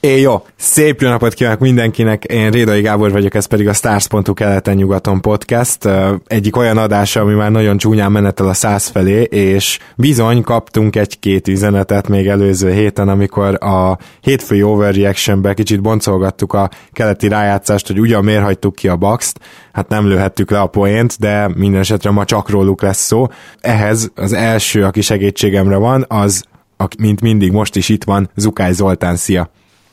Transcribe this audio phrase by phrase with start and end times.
[0.00, 4.34] É, jó, szép jó napot kívánok mindenkinek, én Rédai Gábor vagyok, ez pedig a Stars.hu
[4.34, 5.88] keleten-nyugaton podcast,
[6.26, 11.48] egyik olyan adása, ami már nagyon csúnyán menetel a száz felé, és bizony kaptunk egy-két
[11.48, 18.24] üzenetet még előző héten, amikor a hétfői overreactionbe kicsit boncolgattuk a keleti rájátszást, hogy ugyan
[18.24, 19.34] miért hagytuk ki a box
[19.72, 23.26] hát nem lőhettük le a poént, de minden esetre ma csak róluk lesz szó.
[23.60, 26.44] Ehhez az első, aki segítségemre van, az
[26.98, 29.50] mint mindig most is itt van, Zukály Zoltán, szia!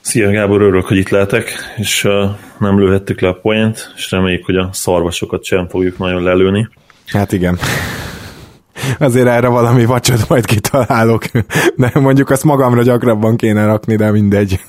[0.07, 2.11] Szia Gábor, örülök, hogy itt lehetek, és uh,
[2.59, 6.69] nem lőhettük le a poént, és reméljük, hogy a szarvasokat sem fogjuk nagyon lelőni.
[7.05, 7.59] Hát igen.
[8.99, 11.23] Azért erre valami vacsot majd kitalálok,
[11.75, 14.59] de mondjuk azt magamra gyakrabban kéne rakni, de mindegy.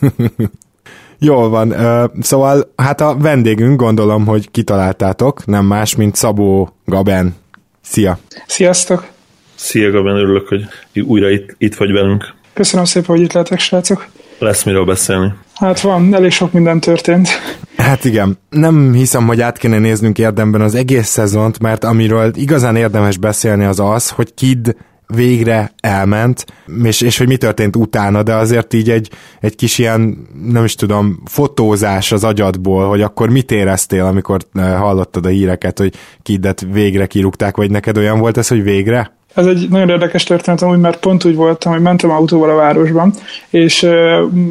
[1.18, 1.74] Jól van,
[2.20, 7.34] szóval hát a vendégünk gondolom, hogy kitaláltátok, nem más, mint Szabó Gaben.
[7.80, 8.18] Szia!
[8.46, 9.06] Sziasztok!
[9.54, 10.66] Szia Gaben, örülök, hogy
[11.00, 12.34] újra itt, itt vagy velünk.
[12.52, 14.06] Köszönöm szépen, hogy itt lehetek, srácok.
[14.38, 15.32] Lesz miről beszélni.
[15.54, 17.28] Hát van, elég sok minden történt.
[17.76, 22.76] Hát igen, nem hiszem, hogy át kéne néznünk érdemben az egész szezont, mert amiről igazán
[22.76, 24.76] érdemes beszélni az az, hogy Kid
[25.14, 26.44] végre elment,
[26.82, 30.74] és, és hogy mi történt utána, de azért így egy, egy kis ilyen, nem is
[30.74, 36.66] tudom, fotózás az agyadból, hogy akkor mit éreztél, amikor eh, hallottad a híreket, hogy Kidet
[36.72, 39.17] végre kirúgták, vagy neked olyan volt ez, hogy végre?
[39.38, 43.12] Ez egy nagyon érdekes történet, amúgy, mert pont úgy voltam, hogy mentem autóval a városban,
[43.50, 43.86] és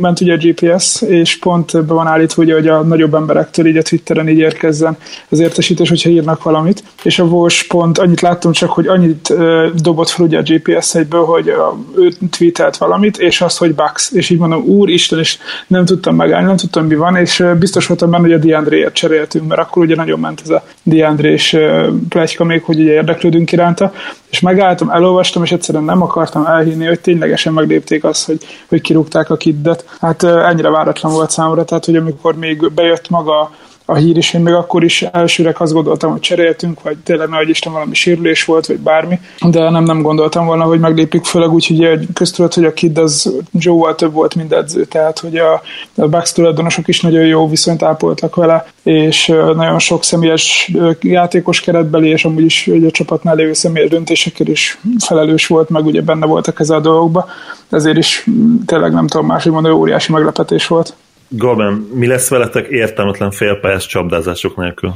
[0.02, 3.78] ment ugye a GPS, és pont be van állítva, ugye, hogy a nagyobb emberektől így
[3.78, 4.98] a Twitteren így érkezzen
[5.30, 9.34] az értesítés, hogyha írnak valamit, és a Vos pont annyit láttam csak, hogy annyit
[9.76, 11.48] dobott fel ugye a GPS egyből, hogy
[11.96, 16.48] ő tweetelt valamit, és azt, hogy Bucks, és így mondom, úristen, és nem tudtam megállni,
[16.48, 19.96] nem tudtam, mi van, és biztos voltam benne, hogy a DeAndre-ért cseréltünk, mert akkor ugye
[19.96, 23.94] nagyon ment ez a DeAndre-s uh, plegyka még, hogy ugye érdeklődünk iránta,
[24.30, 24.40] és
[24.80, 29.38] megálltam, elolvastam, és egyszerűen nem akartam elhinni, hogy ténylegesen meglépték azt, hogy, hogy kirúgták a
[29.38, 29.86] kiddet.
[30.00, 33.52] Hát ennyire váratlan volt számomra, tehát hogy amikor még bejött maga
[33.90, 37.50] a hír is, én még akkor is elsőre azt gondoltam, hogy cseréltünk, vagy tényleg nagy
[37.50, 39.20] Isten valami sérülés volt, vagy bármi,
[39.50, 43.34] de nem, nem gondoltam volna, hogy meglépik, főleg úgy, hogy köztudott, hogy a Kid az
[43.52, 45.62] Joe-val több volt, mint edző, tehát hogy a,
[45.96, 49.26] a Bucks tulajdonosok is nagyon jó viszonyt ápoltak vele, és
[49.56, 55.48] nagyon sok személyes játékos keretbeli, és amúgy is a csapatnál lévő személyes döntésekkel is felelős
[55.48, 57.28] volt, meg ugye benne voltak ezzel a dolgokba,
[57.70, 58.28] ezért is
[58.66, 60.96] tényleg nem tudom máshogy mondani, óriási meglepetés volt.
[61.30, 64.94] Gaben, mi lesz veletek értelmetlen félpályás csapdázások nélkül?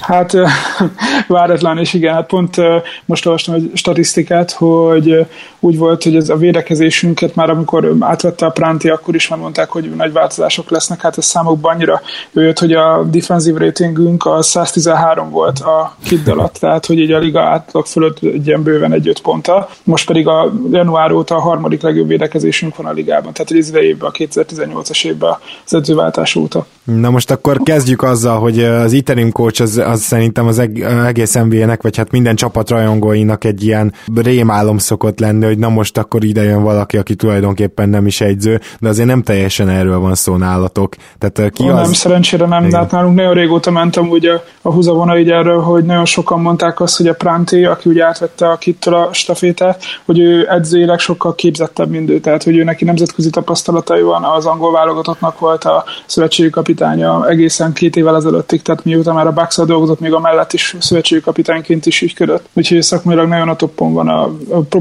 [0.00, 0.36] Hát
[1.28, 2.56] váratlan, és igen, hát pont
[3.04, 5.26] most olvastam egy statisztikát, hogy
[5.60, 9.70] úgy volt, hogy ez a védekezésünket már amikor átvette a Pránti, akkor is már mondták,
[9.70, 12.00] hogy nagy változások lesznek, hát ez számokban annyira
[12.32, 17.18] jött, hogy a defensive ratingünk a 113 volt a kid alatt, tehát hogy így a
[17.18, 21.40] liga átlag fölött egy ilyen bőven egy öt ponttal, most pedig a január óta a
[21.40, 26.34] harmadik legjobb védekezésünk van a ligában, tehát hogy ez idejében a 2018-as évben az edzőváltás
[26.34, 26.66] óta.
[26.84, 30.58] Na most akkor kezdjük azzal, hogy az interim coach az, az szerintem az
[31.06, 35.98] egész NBA-nek, vagy hát minden csapat rajongóinak egy ilyen rémálom szokott lenni, hogy na most
[35.98, 40.14] akkor ide jön valaki, aki tulajdonképpen nem is egyző, de azért nem teljesen erről van
[40.14, 40.94] szó nálatok.
[41.18, 41.82] Tehát ki Ó, az...
[41.82, 45.84] Nem, szerencsére nem, de hát nálunk nagyon régóta mentem ugye a húzavona így erről, hogy
[45.84, 50.18] nagyon sokan mondták azt, hogy a Pránti, aki ugye átvette a kittől a stafétát, hogy
[50.18, 54.72] ő edzőileg sokkal képzettebb, mint ő, tehát hogy ő neki nemzetközi tapasztalatai van, az angol
[54.72, 60.00] válogatottnak volt a szövetségi kapitánya egészen két évvel ezelőttig, tehát miután már a bucks dolgozott,
[60.00, 62.48] még a mellett is szövetségi kapitányként is ügyködött.
[62.52, 64.08] Úgyhogy szakmailag nagyon a toppon van.
[64.08, 64.36] A,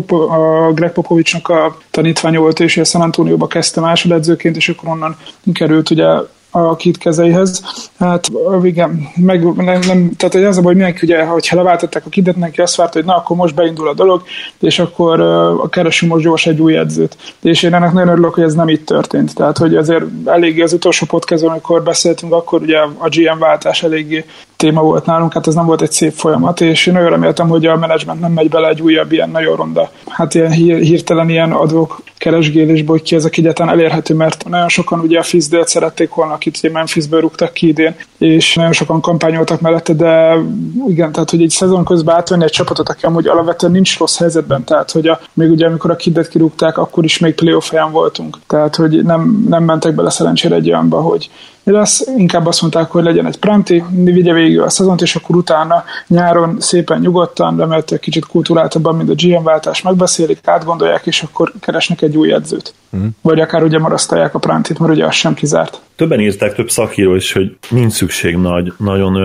[0.08, 4.90] a, a Greg Popovicsnak a tanítványa volt, és a San Antonio-ba kezdte másodedzőként, és akkor
[4.90, 5.18] onnan
[5.54, 6.08] került ugye
[6.56, 7.64] a kit kezeihez.
[8.00, 8.32] Hát
[8.64, 12.36] igen, meg nem, nem tehát az a baj, hogy mindenki ugye, hogyha leváltották a kidet,
[12.36, 14.24] neki azt várta, hogy na, akkor most beindul a dolog,
[14.60, 17.18] és akkor uh, keresünk most gyors egy új edzőt.
[17.42, 19.36] És én ennek nagyon örülök, hogy ez nem itt történt.
[19.36, 24.26] Tehát, hogy azért eléggé az utolsó podcast, amikor beszéltünk, akkor ugye a GM váltás eléggé
[24.56, 27.66] téma volt nálunk, hát ez nem volt egy szép folyamat, és én nagyon reméltem, hogy
[27.66, 32.02] a menedzsment nem megy bele egy újabb ilyen nagyon ronda, hát ilyen hirtelen ilyen adók
[32.18, 36.64] keresgélésbe, hogy ki ezek egyáltalán elérhető, mert nagyon sokan ugye a Fizdélt szerették volna, akit
[36.64, 40.38] ugye Memphisből rúgtak ki idén, és nagyon sokan kampányoltak mellette, de
[40.88, 44.64] igen, tehát hogy egy szezon közben átvenni egy csapatot, aki amúgy alapvetően nincs rossz helyzetben,
[44.64, 48.76] tehát hogy a, még ugye amikor a kidet kirúgták, akkor is még playoff voltunk, tehát
[48.76, 51.30] hogy nem, nem mentek bele szerencsére egy olyanba, hogy
[51.66, 55.36] mi lesz, inkább azt mondták, hogy legyen egy Pranti, vigye végig a szezont, és akkor
[55.36, 61.52] utána nyáron szépen nyugodtan, remélhetőleg kicsit kultúráltabban, mint a GM váltás megbeszélik, átgondolják, és akkor
[61.60, 62.74] keresnek egy új edzőt.
[62.98, 63.06] Mm.
[63.22, 65.82] Vagy akár ugye marasztalják a Prantit, mert ugye az sem kizárt.
[65.96, 69.16] Többen írták, több szakíró is, hogy nincs szükség nagy, nagyon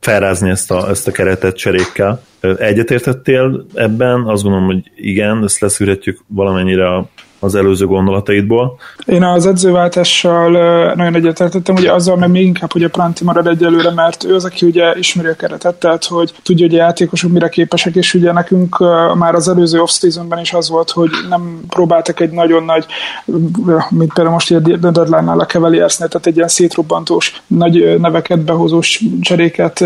[0.00, 2.22] felrázni ezt a, ezt a keretet cserékkel.
[2.58, 4.20] Egyetértettél ebben?
[4.20, 8.78] Azt gondolom, hogy igen, ezt leszűrhetjük valamennyire a az előző gondolataidból.
[9.06, 10.50] Én az edzőváltással
[10.94, 14.44] nagyon egyetértettem, ugye azzal meg még inkább, hogy a Pranti marad egyelőre, mert ő az,
[14.44, 18.32] aki ugye ismeri a keretet, tehát hogy tudja, hogy a játékosok mire képesek, és ugye
[18.32, 18.78] nekünk
[19.14, 22.86] már az előző off-seasonben is az volt, hogy nem próbáltak egy nagyon nagy,
[23.90, 29.80] mint például most a deadline-nál a Cavaliersnél, tehát egy ilyen szétrobbantós, nagy neveket behozós cseréket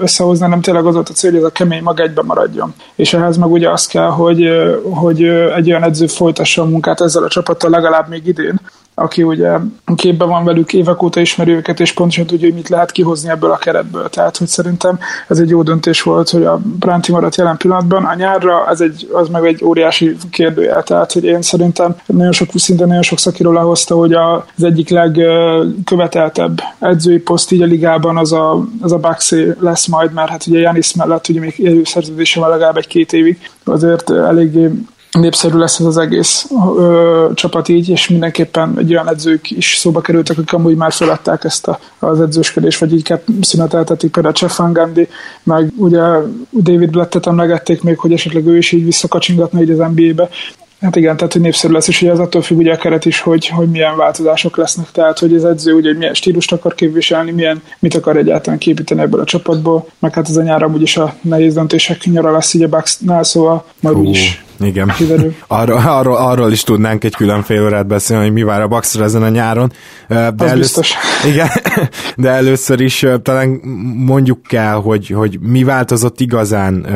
[0.00, 2.74] összehozni, nem tényleg az volt a cél, hogy ez a kemény maga egybe maradjon.
[2.94, 4.48] És ehhez meg ugye az kell, hogy,
[4.82, 5.22] hogy
[5.56, 8.60] egy olyan edző folytassa a munkát ezzel a csapattal legalább még idén,
[8.94, 9.58] aki ugye
[9.96, 13.50] képben van velük, évek óta ismeri őket, és pontosan tudja, hogy mit lehet kihozni ebből
[13.50, 14.08] a keretből.
[14.08, 14.98] Tehát, hogy szerintem
[15.28, 18.04] ez egy jó döntés volt, hogy a Pránti maradt jelen pillanatban.
[18.04, 20.82] A nyárra ez egy, az meg egy óriási kérdőjel.
[20.82, 26.60] Tehát, hogy én szerintem nagyon sok, szinte nagyon sok szakiról lehozta, hogy az egyik legköveteltebb
[26.78, 30.58] edzői poszt így a ligában az a, az a Baxi lesz majd, mert hát ugye
[30.58, 34.70] Janis mellett ugye még előszerződése van legalább egy-két évig, azért eléggé
[35.18, 40.00] népszerű lesz ez az egész ö, csapat így, és mindenképpen egy olyan edzők is szóba
[40.00, 45.08] kerültek, akik amúgy már feladták ezt a, az edzősködést, vagy így szüneteltetik, például Csefan Gandhi,
[45.42, 46.00] meg ugye
[46.62, 50.28] David Blettet emlegették még, hogy esetleg ő is így visszakacsingatna így az NBA-be,
[50.80, 53.20] Hát igen, tehát hogy népszerű lesz, és ugye az attól függ ugye a keret is,
[53.20, 57.62] hogy, hogy milyen változások lesznek, tehát hogy az edző ugye milyen stílust akar képviselni, milyen,
[57.78, 61.54] mit akar egyáltalán képíteni ebből a csapatból, meg hát ez a nyár úgyis a nehéz
[61.54, 64.92] döntések nyara lesz így a Bucksnál, szóval majd úgyis igen.
[65.46, 69.04] Arról, arról, arról is tudnánk egy külön fél órát beszélni, hogy mi vár a Bucksra
[69.04, 69.72] ezen a nyáron.
[70.08, 70.94] De Az először, biztos.
[71.32, 71.48] Igen,
[72.16, 73.48] de először is talán
[73.96, 76.86] mondjuk kell, hogy, hogy mi változott igazán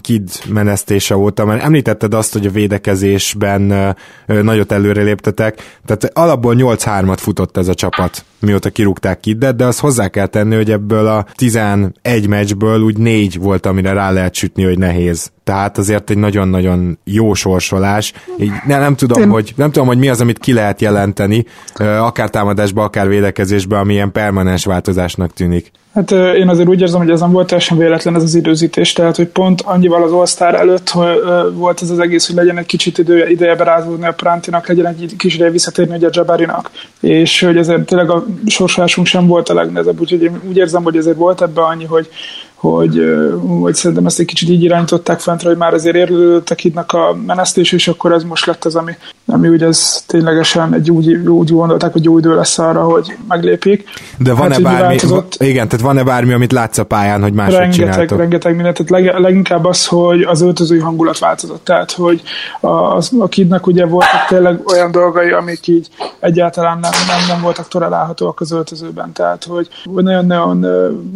[0.00, 3.94] Kid menesztése óta, mert említetted azt, hogy a védekezésben
[4.26, 10.08] nagyot előreléptetek, tehát alapból 8-3-at futott ez a csapat, mióta kirúgták Kiddet, de azt hozzá
[10.08, 14.78] kell tenni, hogy ebből a 11 meccsből úgy négy volt, amire rá lehet sütni, hogy
[14.78, 18.12] nehéz tehát azért egy nagyon-nagyon jó sorsolás.
[18.38, 19.28] Így ne, nem, tudom, Én...
[19.28, 21.44] hogy, nem tudom, hogy mi az, amit ki lehet jelenteni,
[21.76, 25.70] akár támadásba, akár védekezésbe, ami ilyen permanens változásnak tűnik.
[25.94, 29.16] Hát én azért úgy érzem, hogy ez nem volt teljesen véletlen ez az időzítés, tehát
[29.16, 31.20] hogy pont annyival az All-Star előtt hogy
[31.52, 35.14] volt ez az egész, hogy legyen egy kicsit idője, ideje berázódni a Prantinak, legyen egy
[35.18, 36.70] kis ideje visszatérni ugye a Jabarinak,
[37.00, 40.96] és hogy ezért tényleg a sorsolásunk sem volt a legnehezebb, úgyhogy én úgy érzem, hogy
[40.96, 42.08] ezért volt ebbe annyi, hogy,
[42.60, 43.00] hogy,
[43.60, 47.72] hogy szerintem ezt egy kicsit így irányították fentre, hogy már azért érlődöttek hidnak a menesztés,
[47.72, 48.92] és akkor ez most lett az, ami,
[49.26, 53.88] ami ugye ez ténylegesen egy úgy, úgy gondolták, hogy jó idő lesz arra, hogy meglépjék.
[54.18, 54.98] De van-e hát, bármi,
[55.38, 58.18] igen, tehát van-e bármi, amit látsz a pályán, hogy máshogy rengeteg, csináltok?
[58.18, 62.22] Rengeteg mindent, tehát leg, leginkább az, hogy az öltözői hangulat változott, tehát hogy
[62.60, 67.40] a, az, a kidnek ugye voltak tényleg olyan dolgai, amik így egyáltalán nem, nem, nem
[67.42, 70.66] voltak tolerálhatóak az öltözőben, tehát hogy nagyon-nagyon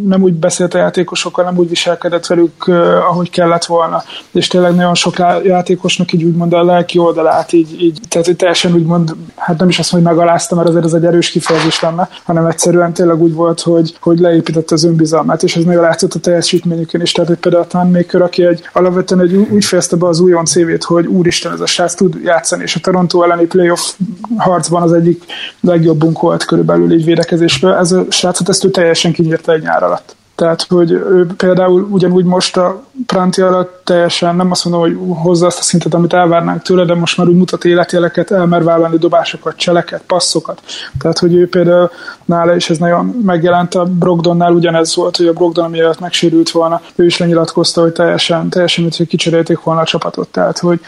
[0.04, 2.66] nem úgy beszélt a játékosok játékosokkal nem úgy viselkedett velük,
[3.08, 4.02] ahogy kellett volna.
[4.32, 5.14] És tényleg nagyon sok
[5.44, 9.78] játékosnak így úgymond a lelki oldalát így, így tehát hogy teljesen úgymond, hát nem is
[9.78, 13.34] azt mondom, hogy megalázta, mert azért ez egy erős kifejezés lenne, hanem egyszerűen tényleg úgy
[13.34, 17.12] volt, hogy, hogy leépítette az önbizalmát, és ez nagyon látszott a teljesítményükön is.
[17.12, 21.06] Tehát például a Maker, aki egy, alapvetően egy, úgy fejezte be az újon CV-t, hogy
[21.06, 23.92] úristen, ez a srác tud játszani, és a Toronto elleni playoff
[24.36, 25.24] harcban az egyik
[25.60, 27.72] legjobbunk volt körülbelül így védekezésből.
[27.72, 30.16] Ez a srácot ezt ő teljesen kinyírta egy nyár alatt.
[30.34, 35.46] Tehát, hogy ő például ugyanúgy most a Pranti alatt teljesen nem azt mondom, hogy hozza
[35.46, 39.56] azt a szintet, amit elvárnánk tőle, de most már úgy mutat életjeleket, elmer vállalni dobásokat,
[39.56, 40.60] cseleket, passzokat.
[40.98, 41.90] Tehát, hogy ő például
[42.24, 46.80] nála is ez nagyon megjelent a Brogdonnál ugyanez volt, hogy a Brogdon miatt megsérült volna,
[46.94, 50.28] ő is lenyilatkozta, hogy teljesen, teljesen mint, hogy kicserélték volna a csapatot.
[50.28, 50.80] Tehát, hogy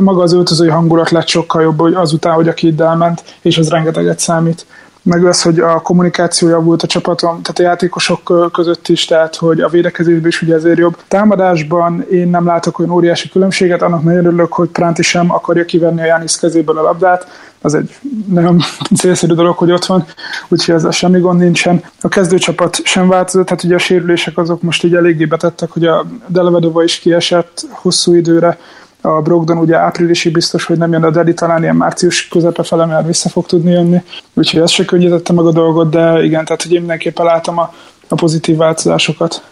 [0.00, 3.68] maga az öltözői hangulat lett sokkal jobb, hogy azután, hogy a két elment, és az
[3.68, 4.66] rengeteget számít
[5.02, 9.60] meg az, hogy a kommunikáció javult a csapaton, tehát a játékosok között is, tehát hogy
[9.60, 10.96] a védekezésben is ugye ezért jobb.
[11.08, 16.00] Támadásban én nem látok olyan óriási különbséget, annak nagyon örülök, hogy Pránti sem akarja kivenni
[16.00, 17.26] a Jánisz kezéből a labdát,
[17.60, 18.60] az egy nagyon
[19.00, 20.04] célszerű dolog, hogy ott van,
[20.48, 21.82] úgyhogy ezzel semmi gond nincsen.
[22.00, 26.06] A kezdőcsapat sem változott, tehát ugye a sérülések azok most így eléggé betettek, hogy a
[26.26, 28.58] Delevedova is kiesett hosszú időre,
[29.00, 32.86] a Brogdon ugye áprilisig biztos, hogy nem jön a Dedi, talán ilyen március közepe fele
[32.86, 34.02] már vissza fog tudni jönni,
[34.34, 37.72] úgyhogy ez se könnyítette meg a dolgot, de igen, tehát hogy én mindenképpen látom a,
[38.08, 39.42] a pozitív változásokat.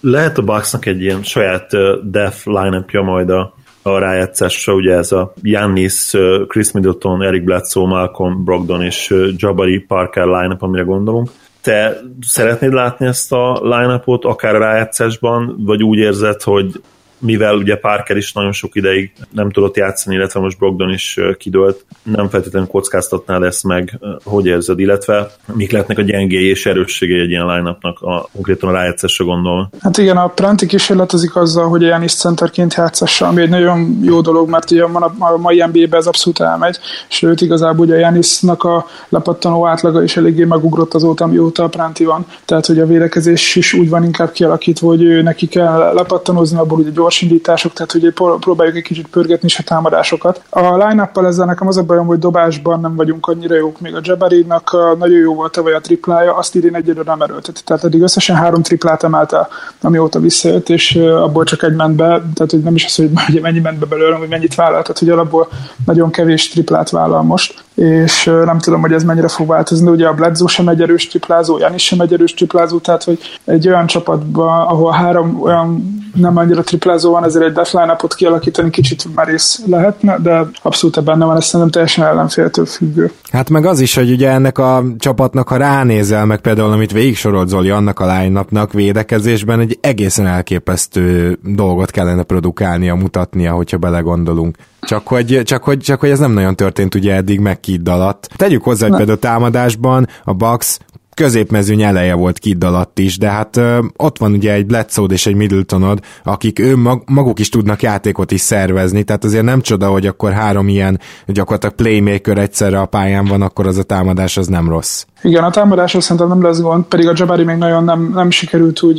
[0.00, 5.12] Lehet a Bucksnak egy ilyen saját uh, def line majd a, a rájátszásra, ugye ez
[5.12, 10.82] a Yannis, uh, Chris Middleton, Eric Bledsoe, Malcolm Brogdon és uh, Jabari Parker line amire
[10.82, 11.30] gondolunk.
[11.62, 16.80] Te szeretnéd látni ezt a line akár a rájátszásban, vagy úgy érzed, hogy
[17.18, 21.84] mivel ugye Parker is nagyon sok ideig nem tudott játszani, illetve most Brogdon is kidőlt,
[22.02, 27.30] nem feltétlenül kockáztatnád ezt meg, hogy érzed, illetve mik lehetnek a gyengéi és erősségei egy
[27.30, 29.68] ilyen line a, konkrétan a rájátszásra gondolva.
[29.80, 34.48] Hát igen, a Pranti kísérletezik azzal, hogy Janis centerként játszassa, ami egy nagyon jó dolog,
[34.48, 40.02] mert ugye a, mai NBA-be ez abszolút elmegy, sőt igazából ugye Janisnak a lepattanó átlaga
[40.02, 42.26] is eléggé megugrott azóta, amióta a Pranti van.
[42.44, 46.78] Tehát, hogy a védekezés is úgy van inkább kialakítva, hogy ő neki kell lepattanozni, abból
[46.78, 50.42] ugye gyors indítások, tehát hogy próbáljuk egy kicsit pörgetni is a támadásokat.
[50.50, 53.80] A line ezzel nekem az a bajom, hogy dobásban nem vagyunk annyira jók.
[53.80, 57.60] Még a Jabarinak nagyon jó volt tavaly a triplája, azt idén egyedül nem erőlteti.
[57.64, 59.48] Tehát eddig összesen három triplát emelte,
[59.80, 63.60] amióta visszajött, és abból csak egy ment be, tehát hogy nem is az, hogy mennyi
[63.60, 65.48] ment be belőle, hogy mennyit vállalt, tehát hogy alapból
[65.86, 69.90] nagyon kevés triplát vállal most és nem tudom, hogy ez mennyire fog változni.
[69.90, 73.68] Ugye a Bledsoe sem egy erős triplázó, Janis sem egy erős triplázó, tehát hogy egy
[73.68, 79.14] olyan csapatban, ahol három olyan nem annyira triplázó van, ezért egy def line kialakítani kicsit
[79.14, 83.12] merész lehetne, de abszolút benne van, ez szerintem teljesen ellenféltől függő.
[83.32, 87.16] Hát meg az is, hogy ugye ennek a csapatnak, ha ránézel, meg például amit végig
[87.16, 94.56] sorolt Zoli annak a line védekezésben, egy egészen elképesztő dolgot kellene produkálnia, mutatnia, hogyha belegondolunk.
[94.80, 98.28] Csak hogy, csak, hogy, csak hogy ez nem nagyon történt ugye eddig meg Kidd alatt.
[98.36, 100.78] Tegyük hozzá, hogy például támadásban a Bucks
[101.18, 105.26] középmezőny eleje volt Kidd alatt is, de hát ö, ott van ugye egy Bledsoe és
[105.26, 109.88] egy Middletonod, akik ő mag, maguk is tudnak játékot is szervezni, tehát azért nem csoda,
[109.88, 114.46] hogy akkor három ilyen gyakorlatilag playmaker egyszerre a pályán van, akkor az a támadás az
[114.46, 115.04] nem rossz.
[115.22, 118.82] Igen, a támadáshoz szerintem nem lesz gond, pedig a Jabari még nagyon nem, nem sikerült
[118.82, 118.98] úgy,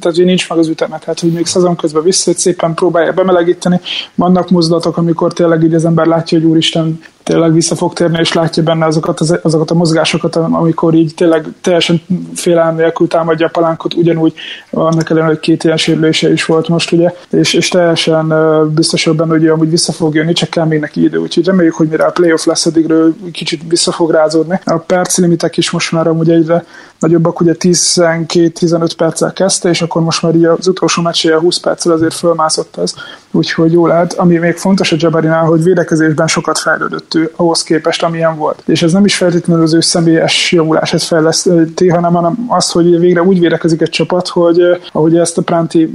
[0.00, 3.80] tehát hogy nincs meg az üteme, tehát hogy még szezon közben vissza, szépen próbálja bemelegíteni.
[4.14, 8.32] Vannak mozdulatok, amikor tényleg így az ember látja, hogy úristen, tényleg vissza fog térni, és
[8.32, 12.02] látja benne azokat, az, azokat a mozgásokat, amikor így tényleg teljesen
[12.34, 14.32] félelem nélkül támadja a palánkot, ugyanúgy
[14.70, 18.34] annak ellenére, hogy két ilyen sérülése is volt most, ugye, és, és teljesen
[18.74, 21.88] biztos benne, hogy amúgy vissza fog jönni, csak kell még neki idő, úgyhogy reméljük, hogy
[21.88, 24.60] mire a playoff lesz, addigről kicsit vissza fog rázódni.
[24.64, 26.64] A perc limitek is most már amúgy egyre
[26.98, 31.92] nagyobbak, ugye 12-15 perccel kezdte, és akkor most már így az utolsó meccséje 20 perccel
[31.92, 32.94] azért fölmászott ez,
[33.30, 34.12] úgyhogy jó lehet.
[34.12, 38.62] Ami még fontos a Jabarinál, hogy védekezésben sokat fejlődött ő ahhoz képest, amilyen volt.
[38.66, 43.22] És ez nem is feltétlenül az ő személyes javulását fejleszti, hanem, hanem az, hogy végre
[43.22, 44.60] úgy védekezik egy csapat, hogy
[44.92, 45.90] ahogy ezt a Pránti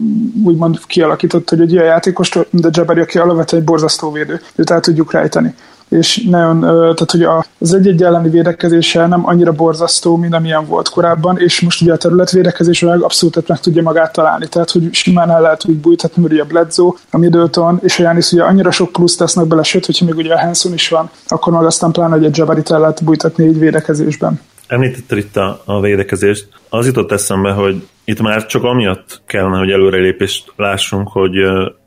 [0.45, 4.79] úgymond kialakított, hogy egy ilyen játékos, de Jabari, aki alapvetően egy borzasztó védő, őt el
[4.79, 5.53] tudjuk rejteni
[5.93, 7.27] és nagyon, tehát hogy
[7.59, 11.97] az egy-egy elleni védekezése nem annyira borzasztó, mint amilyen volt korábban, és most ugye a
[11.97, 16.41] területvédekezés meg abszolút meg tudja magát találni, tehát hogy simán el lehet úgy bújtatni, ugye
[16.41, 20.05] a Bledsoe, a Middleton, és a Janis ugye annyira sok plusz tesznek bele, sőt, hogyha
[20.05, 23.03] még ugye a Hanson is van, akkor meg aztán pláne, hogy egy Jabarit el lehet
[23.03, 24.39] bújtatni egy védekezésben.
[24.67, 26.47] Említetted itt a, a védekezést.
[26.69, 31.35] Az jutott eszembe, hogy itt már csak amiatt kellene, hogy előrelépést lássunk, hogy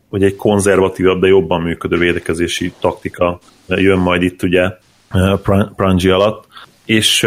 [0.08, 4.70] hogy egy konzervatívabb, de jobban működő védekezési taktika jön majd itt ugye
[5.76, 6.46] Prangi alatt,
[6.84, 7.26] és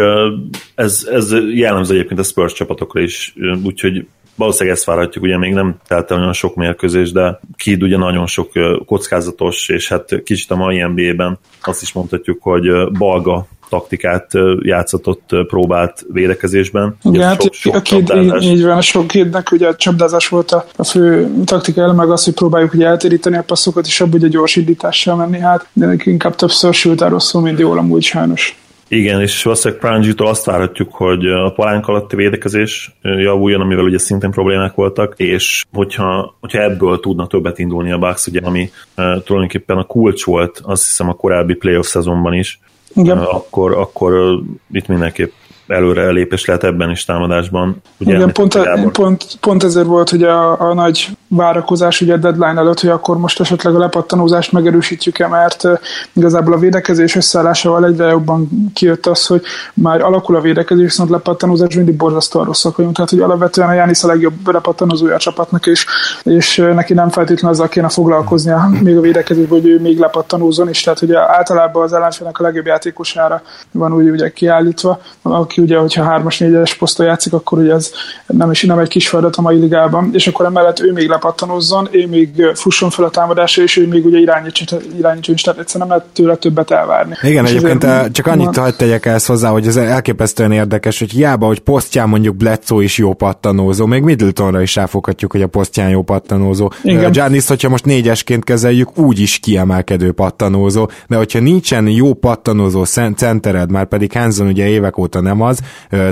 [0.74, 3.34] ez, ez jellemző egyébként a Spurs csapatokra is,
[3.64, 4.06] úgyhogy
[4.40, 8.26] valószínűleg ezt várhatjuk, ugye még nem telt el olyan sok mérkőzés, de Kid ugye nagyon
[8.26, 8.50] sok
[8.86, 14.30] kockázatos, és hát kicsit a mai NBA-ben azt is mondhatjuk, hogy balga taktikát
[14.62, 16.96] játszatott, próbált védekezésben.
[17.02, 20.50] Igen, hát sok, sok a két, így van, a sok kétnek ugye a csapdázás volt
[20.50, 24.28] a, a fő taktika meg az, hogy próbáljuk ugye eltéríteni a passzokat, és abban ugye
[24.28, 28.58] gyors indítással menni, hát de inkább többször sült el rosszul, mint jól amúgy sajnos.
[28.92, 34.30] Igen, és valószínűleg Prangitól azt várhatjuk, hogy a palánk alatti védekezés javuljon, amivel ugye szintén
[34.30, 39.76] problémák voltak, és hogyha, hogyha ebből tudna többet indulni a Bucks, ugye, ami uh, tulajdonképpen
[39.76, 42.60] a kulcs volt, azt hiszem a korábbi playoff szezonban is,
[42.94, 43.18] igen.
[43.18, 44.40] akkor, akkor
[44.72, 45.32] itt mindenképp
[45.70, 47.82] előre lépés lehet ebben is támadásban.
[47.98, 52.16] Ugye Igen, pont, a, pont, pont ezért volt hogy a, a nagy várakozás ugye a
[52.16, 55.68] deadline előtt, hogy akkor most esetleg a lepattanózást megerősítjük-e, mert
[56.12, 59.42] igazából a védekezés összeállásával egyre jobban kijött az, hogy
[59.74, 62.94] már alakul a védekezés, viszont lepattanózás mindig borzasztóan rosszak vagyunk.
[62.94, 65.86] Tehát, hogy alapvetően a Jánisz a legjobb lepattanózója a csapatnak, és,
[66.22, 70.82] és neki nem feltétlenül azzal kéne foglalkoznia még a védekezésben, hogy ő még lepattanózon is.
[70.82, 76.22] Tehát ugye általában az ellenfélnek a legjobb játékosára van úgy ugye kiállítva, aki ugye, hogyha
[76.22, 77.92] 3-as, 4-es poszton játszik, akkor ugye ez
[78.26, 81.88] nem, is, nem egy kis feladat a mai ligában, és akkor emellett ő még lepattanozzon,
[81.90, 85.88] ő még fusson fel a támadásra, és ő még ugye irányítson, irányítson is, tehát egyszerűen
[85.88, 87.16] nem lehet tőle többet elvárni.
[87.22, 91.10] Igen, és egyébként ezért, csak annyit hagyd tegyek ezt hozzá, hogy ez elképesztően érdekes, hogy
[91.10, 95.88] hiába, hogy posztján mondjuk Bledsoe is jó pattanózó, még Middletonra is ráfoghatjuk, hogy a posztján
[95.88, 96.72] jó pattanózó.
[96.82, 97.12] Igen.
[97.12, 103.70] Giannis, hogyha most négyesként kezeljük, úgy is kiemelkedő pattanózó, de hogyha nincsen jó pattanózó centered,
[103.70, 105.58] már pedig Hanson ugye évek óta nem az, az,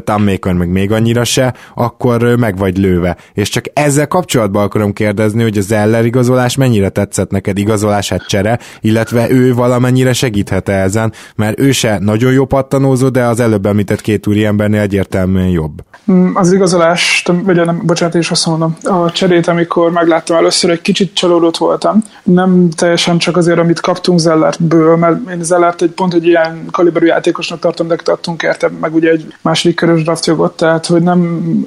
[0.05, 3.17] Tammaker meg még annyira se, akkor meg vagy lőve.
[3.33, 8.59] És csak ezzel kapcsolatban akarom kérdezni, hogy az Eller igazolás mennyire tetszett neked igazolását csere,
[8.81, 13.67] illetve ő valamennyire segíthet -e ezen, mert ő se nagyon jó pattanózó, de az előbb
[13.67, 15.83] említett két úri embernél egyértelműen jobb.
[16.13, 20.83] Mm, az igazolást, vagy nem, bocsánat, és azt mondom, a cserét, amikor megláttam először, egy
[20.83, 22.03] kicsit csalódott voltam.
[22.23, 27.07] Nem teljesen csak azért, amit kaptunk Zellertből, mert én Zellert egy pont egy ilyen kaliberű
[27.07, 31.21] játékosnak tartom, de tartunk érte meg ugye egy második körös draftjogot, tehát hogy nem,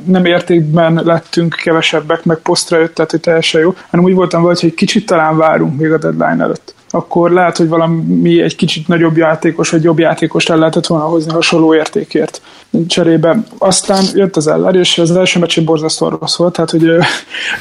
[0.06, 4.60] nem értékben lettünk kevesebbek, meg posztra jött, tehát hogy teljesen jó, hanem úgy voltam hogy
[4.62, 6.74] egy kicsit talán várunk még a deadline előtt.
[6.94, 11.32] Akkor lehet, hogy valami egy kicsit nagyobb játékos, vagy jobb játékost el lehetett volna hozni
[11.32, 12.42] hasonló értékért
[12.88, 13.44] cserébe.
[13.58, 16.88] Aztán jött az Eller, és az első meccsén borzasztó rossz volt, tehát hogy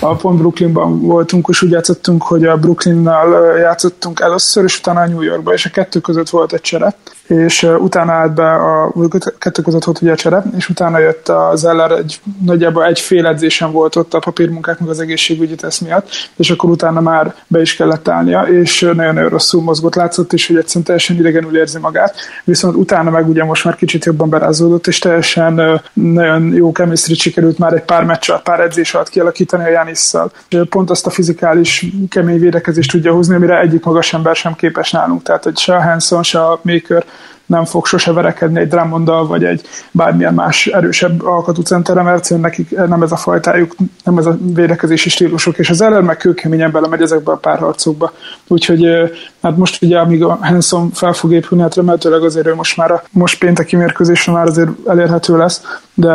[0.01, 5.07] a pont Brooklynban voltunk, és úgy játszottunk, hogy a Brooklynnal játszottunk először, és utána a
[5.07, 6.95] New Yorkba, és a kettő között volt egy csere,
[7.31, 8.93] és utána állt be a
[9.39, 13.27] kettő között volt ugye a csere, és utána jött az Eller, egy, nagyjából egy fél
[13.27, 17.61] edzésen volt ott a papírmunkák, meg az egészségügyi tesz miatt, és akkor utána már be
[17.61, 22.15] is kellett állnia, és nagyon-nagyon rosszul mozgott, látszott is, hogy egyszerűen teljesen idegenül érzi magát,
[22.45, 27.59] viszont utána meg ugye most már kicsit jobban berázódott, és teljesen nagyon jó chemistry sikerült
[27.59, 30.33] már egy pár meccs pár edzés alatt kialakítani a Janisszal.
[30.69, 35.23] Pont azt a fizikális kemény védekezést tudja hozni, amire egyik magas ember sem képes nálunk.
[35.23, 37.05] Tehát, hogy se a Hanson, se a Maker
[37.47, 42.71] nem fog sose verekedni egy Drummonddal, vagy egy bármilyen más erősebb alkatú centerre, mert nekik
[42.71, 43.75] nem ez a fajtájuk,
[44.05, 48.13] nem ez a védekezési stílusuk, és az ellen meg kőkeményen belemegy ezekbe a párharcokba.
[48.47, 48.87] Úgyhogy
[49.43, 52.91] hát most ugye, amíg a Hanson fel fog épülni, hát remélhetőleg azért ő most már
[52.91, 55.63] a most pénteki mérkőzésre már azért elérhető lesz,
[55.95, 56.15] de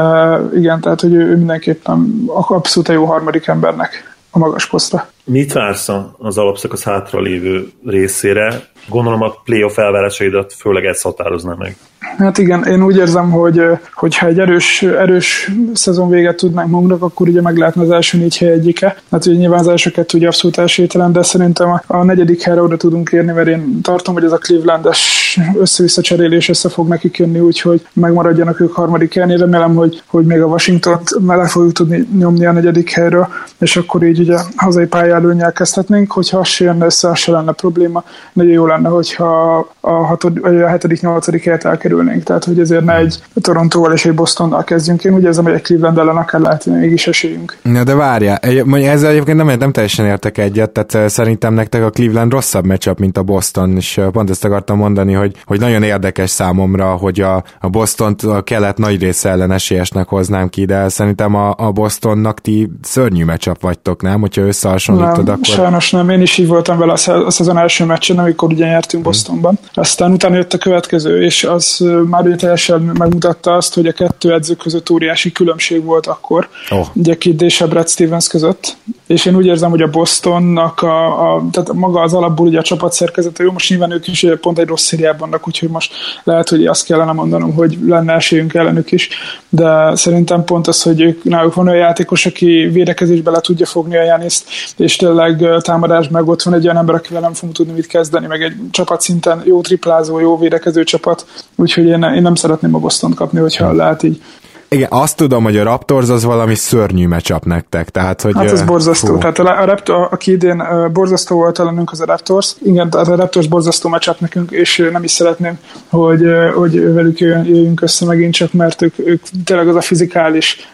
[0.55, 5.07] igen, tehát hogy ő, ő mindenképpen abszolút jó harmadik embernek a magas posztra.
[5.23, 8.61] Mit vársz az alapszakasz hátralévő részére?
[8.87, 11.77] Gondolom a playoff elvárásaidat főleg ez határozná meg.
[12.17, 13.61] Hát igen, én úgy érzem, hogy
[13.93, 18.37] hogyha egy erős, erős szezon véget tudnánk magunknak, akkor ugye meg lehetne az első négy
[18.37, 18.97] hely egyike.
[19.11, 22.61] Hát ugye nyilván az első kettő ugye abszolút esélytelen, de szerintem a, a negyedik helyre
[22.61, 27.17] oda tudunk érni, mert én tartom, hogy ez a Clevelandes össze-vissza cserélés össze fog nekik
[27.17, 29.37] jönni, úgyhogy megmaradjanak ők harmadik helynél.
[29.37, 33.27] Remélem, hogy, hogy még a Washington-t le fogjuk tudni nyomni a negyedik helyről,
[33.59, 38.03] és akkor így ugye hazai pályálőnyel kezdhetnénk, hogyha az jön össze, az se lenne probléma.
[38.33, 42.23] Nagyon jó lenne, hogyha a, hatod, vagy a hetedik, nyolcadik helyet elkerülnénk.
[42.23, 45.03] Tehát, hogy ezért ne egy Torontóval és egy Bostonnal kezdjünk.
[45.03, 47.57] Én úgy érzem, hogy egy Cleveland ellen akár lehet mégis esélyünk.
[47.61, 52.31] Na de várja, ezzel egyébként nem, nem teljesen értek egyet, tehát szerintem nektek a Cleveland
[52.31, 56.85] rosszabb meccsap, mint a Boston, és pont ezt akartam mondani, hogy, hogy nagyon érdekes számomra,
[56.85, 61.53] hogy a, a Boston a kelet nagy része ellen esélyesnek hoznám ki, de szerintem a,
[61.57, 64.19] a Bostonnak ti szörnyű meccsap vagytok, nem?
[64.19, 65.45] Hogyha összehasonlítod, nem, akkor...
[65.45, 66.09] sajnos nem.
[66.09, 69.11] Én is így voltam vele a szezon első meccsen, amikor ugye nyertünk hmm.
[69.11, 69.59] Bostonban.
[69.73, 74.33] Aztán utána jött a következő, és az már ugye teljesen megmutatta azt, hogy a kettő
[74.33, 76.49] edző között óriási különbség volt akkor.
[76.69, 76.87] Oh.
[76.93, 78.77] Ugye Kid és a Brad Stevens között.
[79.07, 82.63] És én úgy érzem, hogy a Bostonnak a, a tehát maga az alapból ugye a
[82.63, 86.49] csapat szerkezete, jó, most nyilván ők is pont egy rossz szériában vannak, úgyhogy most lehet,
[86.49, 89.09] hogy azt kellene mondanom, hogy lenne esélyünk ellenük is,
[89.49, 93.97] de szerintem pont az, hogy ők, náluk van olyan játékos, aki védekezésbe le tudja fogni
[93.97, 97.73] a Janiszt, és tényleg támadás meg ott van egy olyan ember, akivel nem fogunk tudni
[97.73, 102.35] mit kezdeni, meg egy csapat szinten jó triplázó, jó védekező csapat, úgyhogy én, én nem
[102.35, 104.21] szeretném a Boston kapni, hogyha lehet így.
[104.67, 107.89] Igen, azt tudom, hogy a Raptors az valami szörnyű meccsap nektek.
[107.89, 109.13] Tehát, hogy, hát ez borzasztó.
[109.13, 109.17] Fú.
[109.17, 112.55] Tehát a, a Raptor, aki idén borzasztó volt ellenünk az a Raptors.
[112.63, 116.21] Igen, tehát a Raptors borzasztó meccsap nekünk, és nem is szeretném, hogy,
[116.55, 120.69] hogy velük jöjjünk össze megint csak, mert ők, ők tényleg az a fizikális,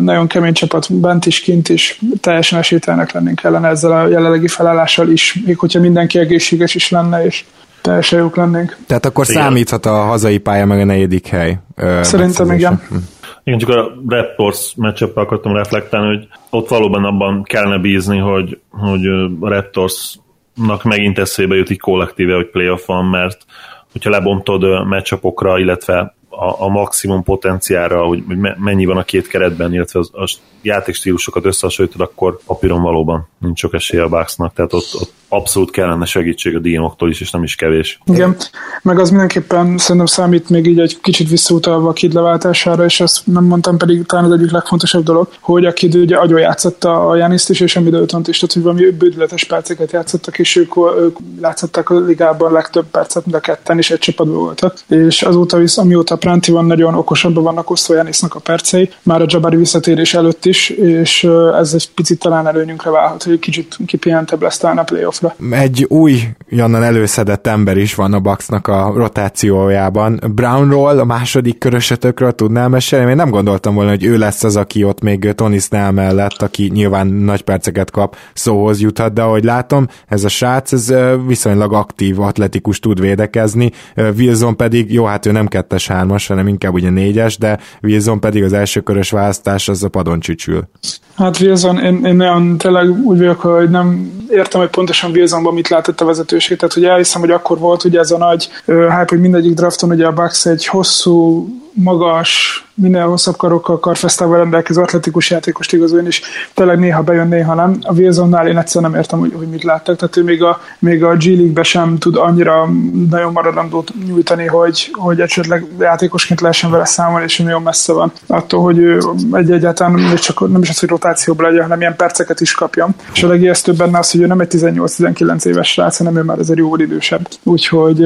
[0.00, 5.08] nagyon kemény csapat bent is, kint is, teljesen esélytelnek lennénk ellene ezzel a jelenlegi felállással
[5.08, 7.44] is, még hogyha mindenki egészséges is lenne, és
[7.80, 8.76] teljesen jók lennénk.
[8.86, 9.42] Tehát akkor igen.
[9.42, 11.58] számíthat a hazai pálya meg a negyedik hely.
[12.02, 12.82] Szerintem igen.
[12.88, 12.96] Hm.
[13.44, 19.06] Igen, csak a Raptors matchup akartam reflektálni, hogy ott valóban abban kellene bízni, hogy, hogy
[19.40, 23.44] a Raptorsnak megint eszébe jut így kollektíve, hogy playoff van, mert
[23.92, 28.22] hogyha lebontod matchupokra, illetve a, a maximum potenciára, hogy
[28.58, 33.74] mennyi van a két keretben, illetve az, a játékstílusokat összehasonlítod, akkor papíron valóban nincs sok
[33.74, 37.54] esélye a Bucksnak, tehát ott, ott abszolút kellene segítség a díjonoktól is, és nem is
[37.54, 37.98] kevés.
[38.04, 38.36] Igen,
[38.82, 43.26] meg az mindenképpen szerintem számít még így egy kicsit visszautalva a kid leváltására, és ezt
[43.26, 47.16] nem mondtam pedig talán az egyik legfontosabb dolog, hogy a kid ugye agyon játszotta a
[47.16, 51.16] Janiszt is, és a Middleton is, tehát hogy valami bődületes perceket játszottak, és ők, ők
[51.40, 54.74] látszottak a ligában legtöbb percet, mind a ketten is egy csapatban voltak.
[54.88, 59.26] És azóta visz, amióta Pránti van, nagyon okosabban vannak osztva Janisznak a percei, már a
[59.28, 64.58] Jabari visszatérés előtt is, és ez egy picit talán előnyünkre válhat, hogy kicsit kipihentebb lesz
[64.58, 65.56] talán a playoff draftba.
[65.56, 70.20] Egy új, jannan előszedett ember is van a Bucksnak a rotációjában.
[70.34, 73.10] Brownról, a második körösötökről tudnál mesélni?
[73.10, 76.70] Én nem gondoltam volna, hogy ő lesz az, aki ott még Tony Snell mellett, aki
[76.74, 80.94] nyilván nagy perceket kap, szóhoz juthat, de ahogy látom, ez a srác, ez
[81.26, 83.70] viszonylag aktív, atletikus tud védekezni.
[83.96, 88.42] Wilson pedig, jó, hát ő nem kettes hármas, hanem inkább ugye négyes, de Wilson pedig
[88.42, 90.68] az első körös választás az a padon csücsül.
[91.16, 95.68] Hát Wilson, én, én nagyon tényleg úgy vagyok, hogy nem értem, hogy pontosan Wilsonban mit
[95.68, 98.48] látott a vezetőség, tehát hogy elhiszem, hogy akkor volt ugye ez a nagy
[98.88, 104.82] hát, hogy mindegyik drafton ugye a Bucks egy hosszú, magas, minél hosszabb karokkal, karfesztával rendelkező
[104.82, 106.22] atletikus játékost igazolni, és
[106.54, 107.78] tényleg néha bejön, néha nem.
[107.80, 111.04] A Wilsonnál én egyszerűen nem értem, hogy, hogy mit láttak, tehát ő még a, még
[111.04, 112.68] a G League-be sem tud annyira
[113.10, 118.62] nagyon maradandót nyújtani, hogy, hogy esetleg játékosként lehessen vele számolni, és nagyon messze van attól,
[118.62, 119.00] hogy ő
[119.32, 122.94] egy egyáltalán nem csak, nem is az, hogy rotációban legyen, hanem ilyen perceket is kapjon.
[123.14, 126.38] És a legijesztőbb benne az, hogy ő nem egy 18-19 éves srác, hanem ő már
[126.38, 127.28] azért jóval idősebb.
[127.42, 128.00] Úgyhogy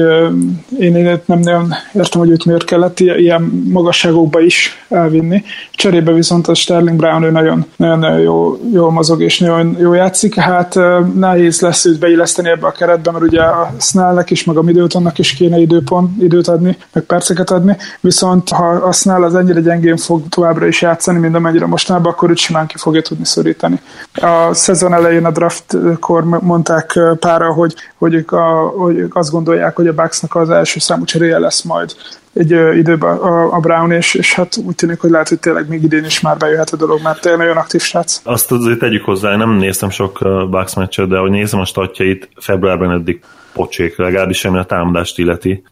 [0.79, 5.43] én, én nem nagyon értem, hogy őt miért kellett ilyen magasságokba is elvinni.
[5.71, 9.93] Cserébe viszont a Sterling Brown ő nagyon, nagyon, nagyon jó, jó mozog és nagyon jó
[9.93, 10.35] játszik.
[10.35, 10.79] Hát
[11.13, 15.17] nehéz lesz őt beilleszteni ebbe a keretbe, mert ugye a Snellnek is, meg a Middletonnak
[15.17, 17.77] is kéne időpont, időt adni, meg perceket adni.
[17.99, 22.29] Viszont ha a Snell az ennyire gyengén fog továbbra is játszani, mint amennyire mostanában, akkor
[22.29, 23.79] őt simán ki fogja tudni szorítani.
[24.13, 29.75] A szezon elején a draftkor mondták pára, hogy, hogy, ők a, hogy ők azt gondolják,
[29.75, 31.95] hogy a Bucksnak az első számú cseréje lesz majd
[32.37, 35.83] egy időben a, a Brown, és, és hát úgy tűnik, hogy lehet, hogy tényleg még
[35.83, 38.21] idén is már bejöhet a dolog, mert tényleg nagyon aktív srác.
[38.23, 40.19] Azt azért tegyük hozzá, nem néztem sok
[40.49, 43.19] Bucks meccset, de hogy nézem a statjait, februárban eddig
[43.53, 45.63] pocsék, legalábbis semmi a támadást illeti.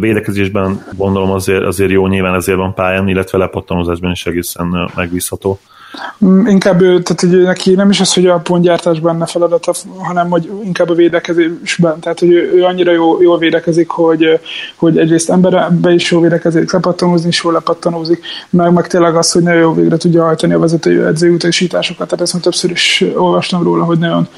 [0.00, 5.58] Védekezésben gondolom azért, azért jó, nyilván ezért van pályán, illetve lepattanozásban is egészen megbízható.
[6.24, 10.30] Mm, inkább ő, tehát hogy neki nem is az, hogy a pontgyártásban ne feladata, hanem
[10.30, 12.00] hogy inkább a védekezésben.
[12.00, 14.40] Tehát, hogy ő, ő annyira jó, jól védekezik, hogy,
[14.76, 19.42] hogy egyrészt emberbe is jól védekezik, lepattanózni is jól lepattanózik, meg, meg tényleg az, hogy
[19.42, 22.08] nagyon jó végre tudja hajtani a vezető edzőutasításokat.
[22.08, 24.28] Tehát ezt már többször is olvastam róla, hogy nagyon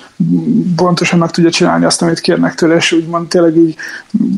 [0.77, 3.75] pontosan meg tudja csinálni azt, amit kérnek tőle, és úgymond tényleg így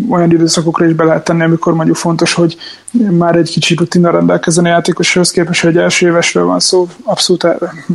[0.09, 2.57] olyan időszakokra is be lehet tenni, amikor mondjuk fontos, hogy
[3.11, 7.47] már egy kicsit rutina rendelkezzen a játékoshoz képest, hogy első évesről van szó, abszolút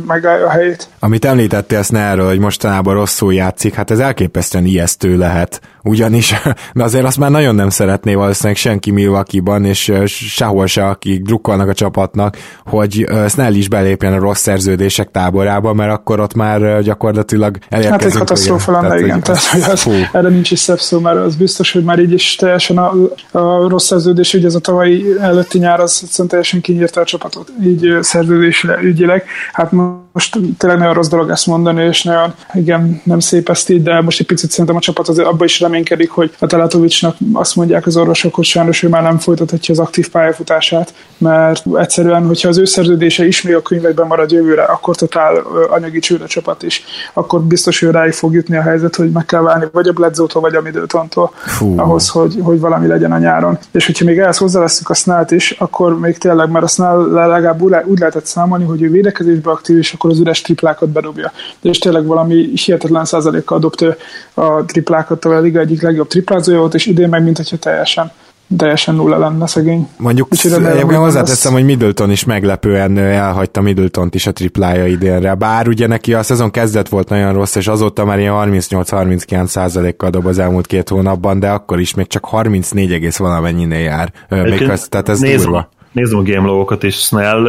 [0.06, 0.88] megállja a helyét.
[0.98, 5.60] Amit említettél erről, hogy mostanában rosszul játszik, hát ez elképesztően ijesztő lehet.
[5.84, 6.34] Ugyanis,
[6.74, 11.68] de azért azt már nagyon nem szeretné valószínűleg senki Milwaukee-ban, és sehol se, akik drukkolnak
[11.68, 17.58] a csapatnak, hogy Snell is belépjen a rossz szerződések táborába, mert akkor ott már gyakorlatilag
[17.68, 18.02] elérkezünk.
[18.02, 19.20] Hát egy katasztrófa lenne, igen.
[19.22, 22.34] Tehát, hogy az, erre nincs is szebb szó, mert az biztos, hogy már így is
[22.34, 22.92] teljesen a,
[23.30, 27.52] a rossz szerződés, ugye ez a tavalyi előtti nyár, az egyszerűen teljesen kinyírta a csapatot,
[27.64, 29.24] így szerződés ügyileg.
[29.52, 29.72] Hát
[30.12, 34.00] most tényleg nagyon rossz dolog ezt mondani, és nagyon, igen, nem szép ezt így, de
[34.00, 37.86] most egy picit szerintem a csapat azért abban is reménykedik, hogy a Teletovicsnak azt mondják
[37.86, 42.58] az orvosok, hogy sajnos ő már nem folytathatja az aktív pályafutását, mert egyszerűen, hogyha az
[42.58, 45.34] ő szerződése is még a könyvekben marad jövőre, akkor totál
[45.70, 46.84] anyagi csőd a csapat is.
[47.12, 50.42] Akkor biztos, hogy ráig fog jutni a helyzet, hogy meg kell válni vagy a Bledzótól,
[50.42, 51.32] vagy a Middletontól
[51.76, 53.58] ahhoz, hogy, hogy valami legyen a nyáron.
[53.70, 57.62] És hogyha még ehhez hozzáveszünk a Snellt is, akkor még tényleg, mert a Snell legalább
[57.62, 61.32] úgy lehetett számolni, hogy ő védekezésbe aktív, és akkor az üres triplákat bedobja.
[61.62, 63.96] És tényleg valami hihetetlen százalékkal dobta
[64.34, 68.12] a triplákat, a liga egyik legjobb triplázója volt, és idén meg, mint hogyha teljesen
[68.56, 69.88] teljesen nulla lenne szegény.
[69.96, 75.34] Mondjuk egyébként hozzáteszem, hogy Middleton is meglepően elhagyta middleton is a triplája idénre.
[75.34, 80.10] Bár ugye neki a szezon kezdet volt nagyon rossz, és azóta már ilyen 38-39 százalékkal
[80.10, 84.12] dob az elmúlt két hónapban, de akkor is még csak 34, valamennyinél jár.
[84.28, 85.68] Még az, tehát ez nézem, durva.
[85.92, 87.48] Nézem a game logokat, és Snell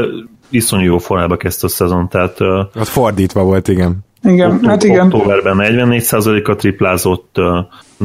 [0.50, 2.42] iszonyú jó formába kezdte a szezon, tehát...
[2.76, 3.98] Ott fordítva volt, igen.
[4.24, 5.06] Igen, október, hát igen.
[5.06, 7.36] Októberben 44%-a triplázott,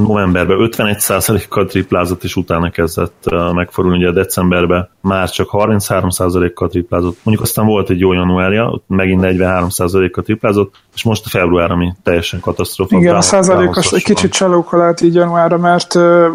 [0.07, 7.19] novemberben 51%-kal triplázott, és utána kezdett megfordulni, ugye decemberben már csak 33%-kal triplázott.
[7.23, 11.93] Mondjuk aztán volt egy jó januárja, ott megint 43%-kal triplázott, és most a február, ami
[12.03, 12.99] teljesen katasztrófa.
[12.99, 15.95] Igen, a százalékos egy kicsit csalóka lehet így januárra, mert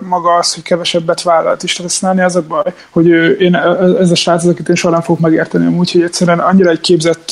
[0.10, 1.80] maga az, hogy kevesebbet vállalt is.
[1.80, 3.08] Ezt az a baj, hogy
[3.40, 3.56] én,
[4.00, 7.30] ez a srác, akit én soha nem fogok megérteni, úgyhogy egyszerűen annyira egy képzett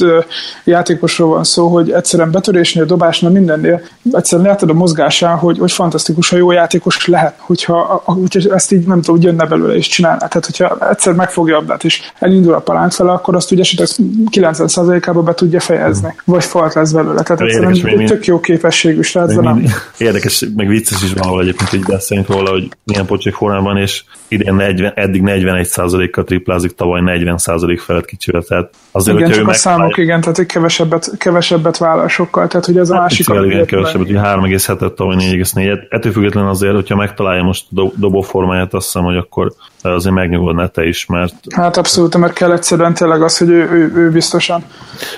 [0.64, 6.21] játékosról van szó, hogy egyszerűen betörésnél, dobásnál, mindennél egyszerűen látod a mozgásán, hogy, hogy fantasztikus
[6.22, 10.28] típusa jó játékos lehet, hogyha, hogyha ezt így nem tudom, jönne belőle és csinálná.
[10.28, 13.88] Tehát, hogyha egyszer megfogja a labdát és elindul a palánk fele, akkor azt ugye esetleg
[14.32, 17.22] 90%-ában be tudja fejezni, vagy falt lesz belőle.
[17.22, 19.64] Tehát egyszerűen egy tök jó képességű srác, nem.
[19.98, 24.54] Érdekes, meg vicces is valahol egyébként, hogy beszélünk róla, hogy milyen pocsék formában, és idén
[24.54, 28.42] 40, eddig 41%-kal triplázik, tavaly 40% felett kicsivel.
[28.42, 32.86] Tehát azért, igen, csak a számok, igen, tehát kevesebbet, kevesebbet vállal sokkal, tehát hogy a
[32.86, 33.28] hát másik...
[33.28, 35.88] Igen, igen, kevesebbet, hogy 3,7-et, tavaly 4,4-et.
[36.02, 40.88] Ettől függetlenül azért, hogyha megtalálja most a dobóformáját, azt hiszem, hogy akkor azért megnyugodna te
[40.88, 41.34] is, mert...
[41.56, 44.64] Hát abszolút, mert kell egyszerűen tényleg az, hogy ő, ő, ő biztosan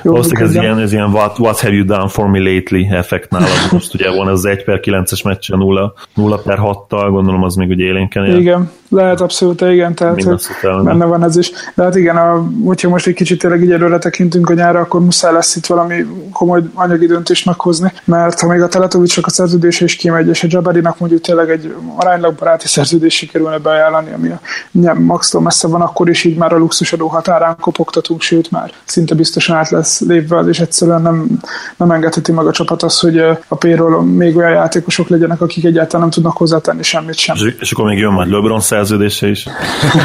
[0.02, 3.48] Valószínűleg ez ilyen, ez ilyen what, what have you done for me lately effekt nálad.
[3.72, 7.70] Most ugye van az 1 per 9-es meccsen 0, 0 per 6-tal, gondolom az még
[7.70, 8.40] ugye élénken.
[8.40, 10.26] Igen, lehet abszolút, igen, tehát
[10.62, 11.52] benne van ez is.
[11.76, 15.02] De hát igen, a, hogyha most egy kicsit tényleg így előre tekintünk a nyára, akkor
[15.02, 19.84] muszáj lesz itt valami komoly anyagi döntést meghozni, mert ha még a Teletovicsok a szerződése
[19.86, 24.94] is kimegy, és a Jabarinak mondjuk tényleg egy aránylag baráti szerződés sikerülne beajánlani, ami a
[24.94, 29.56] Max-tól messze van, akkor is így már a luxusadó határán kopogtatunk, sőt már szinte biztosan
[29.56, 31.28] át lesz lépve, és egyszerűen nem,
[31.78, 36.02] nem engedheti meg a csapat az, hogy a péről még olyan játékosok legyenek, akik egyáltalán
[36.02, 37.36] nem tudnak hozzátenni semmit sem.
[37.36, 39.48] És, és akkor még jön majd LeBron szerződése is.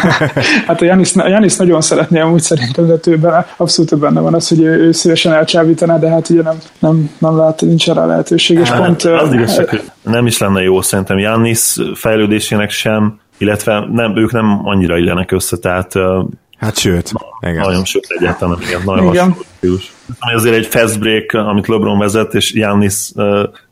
[0.67, 4.35] hát a Janis, a Janis nagyon szeretné amúgy szerintem, de ő benne, abszolút benne van
[4.35, 8.07] az, hogy ő, ő szívesen elcsábítaná, de hát ugye nem, nem, nem lát, nincs rá
[8.07, 8.59] lehetőség.
[8.59, 13.87] És hát, pont, az igazság, hogy nem is lenne jó szerintem Janis fejlődésének sem, illetve
[13.93, 15.93] nem, ők nem annyira illenek össze, tehát
[16.59, 17.13] Hát sőt.
[17.13, 17.63] Na, igen.
[17.63, 19.37] Nagyon sőt egyáltalán, igen, nagyon igen.
[19.61, 19.79] hasonló
[20.19, 23.13] Azért egy fast break, amit LeBron vezet, és Giannis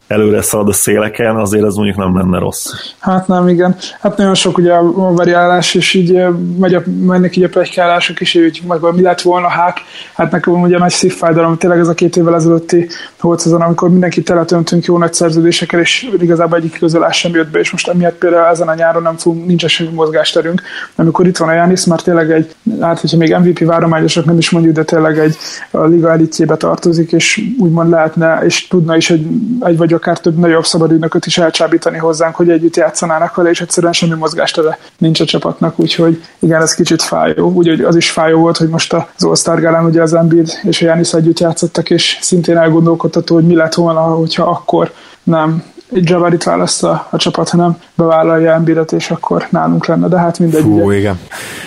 [0.07, 2.67] előre szalad a széleken, azért az mondjuk nem lenne rossz.
[2.99, 3.77] Hát nem, igen.
[4.01, 6.25] Hát nagyon sok ugye a variálás, és így
[6.59, 9.81] megy a, mennek így a plegykálások is, hogy meg mi lett volna hák.
[10.15, 12.89] Hát nekem ugye nagy szívfájdalom, tényleg ez a két évvel ezelőtti
[13.21, 17.59] volt azon, amikor mindenki teletöntünk jó nagy szerződésekkel, és igazából egyik közölás sem jött be,
[17.59, 20.63] és most emiatt például ezen a nyáron nem fogunk, nincs semmi mozgásterünk.
[20.95, 24.51] Amikor itt van a Janis, már tényleg egy, hát hogyha még MVP várományosok nem is
[24.51, 25.37] mondjuk, de tényleg egy
[25.71, 29.27] a liga elitjébe tartozik, és úgymond lehetne, és tudna is egy,
[29.61, 33.93] egy vagy akár több nagyobb szabadügynököt is elcsábítani hozzánk, hogy együtt játszanának vele, és egyszerűen
[33.93, 37.51] semmi mozgástere nincs a csapatnak, úgyhogy igen, ez kicsit fájó.
[37.51, 40.85] Úgy, az is fájó volt, hogy most az All-Star Gálán ugye az Embiid és a
[40.85, 47.07] Janis együtt játszottak, és szintén elgondolkodható, hogy mi lett volna, hogyha akkor nem Javarit választa
[47.11, 50.63] a csapat, hanem bevállalja Embiidet, és akkor nálunk lenne, de hát mindegy.
[50.63, 50.99] Fú, ugye.
[50.99, 51.21] igen.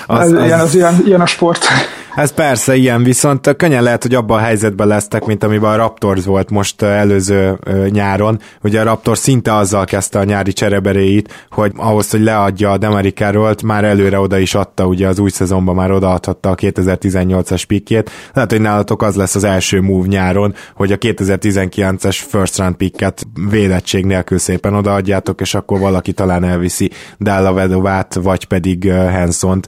[0.08, 0.44] Az, ez, az...
[0.44, 1.66] Ilyen, az ilyen, ilyen a sport.
[2.16, 6.26] Ez persze ilyen, viszont könnyen lehet, hogy abban a helyzetben lesztek, mint amiben a Raptors
[6.26, 8.40] volt most előző nyáron.
[8.62, 13.56] Ugye a Raptors szinte azzal kezdte a nyári csereberéit, hogy ahhoz, hogy leadja a demarikáról,
[13.64, 18.12] már előre oda is adta, ugye az új szezonban már odaadhatta a 2018-as pikét.
[18.34, 23.28] Lehet, hogy nálatok az lesz az első move nyáron, hogy a 2019-es first round picket
[23.50, 29.68] védettség nélkül szépen odaadjátok, és akkor valaki talán elviszi Dalla Vedovát, vagy pedig Hansont.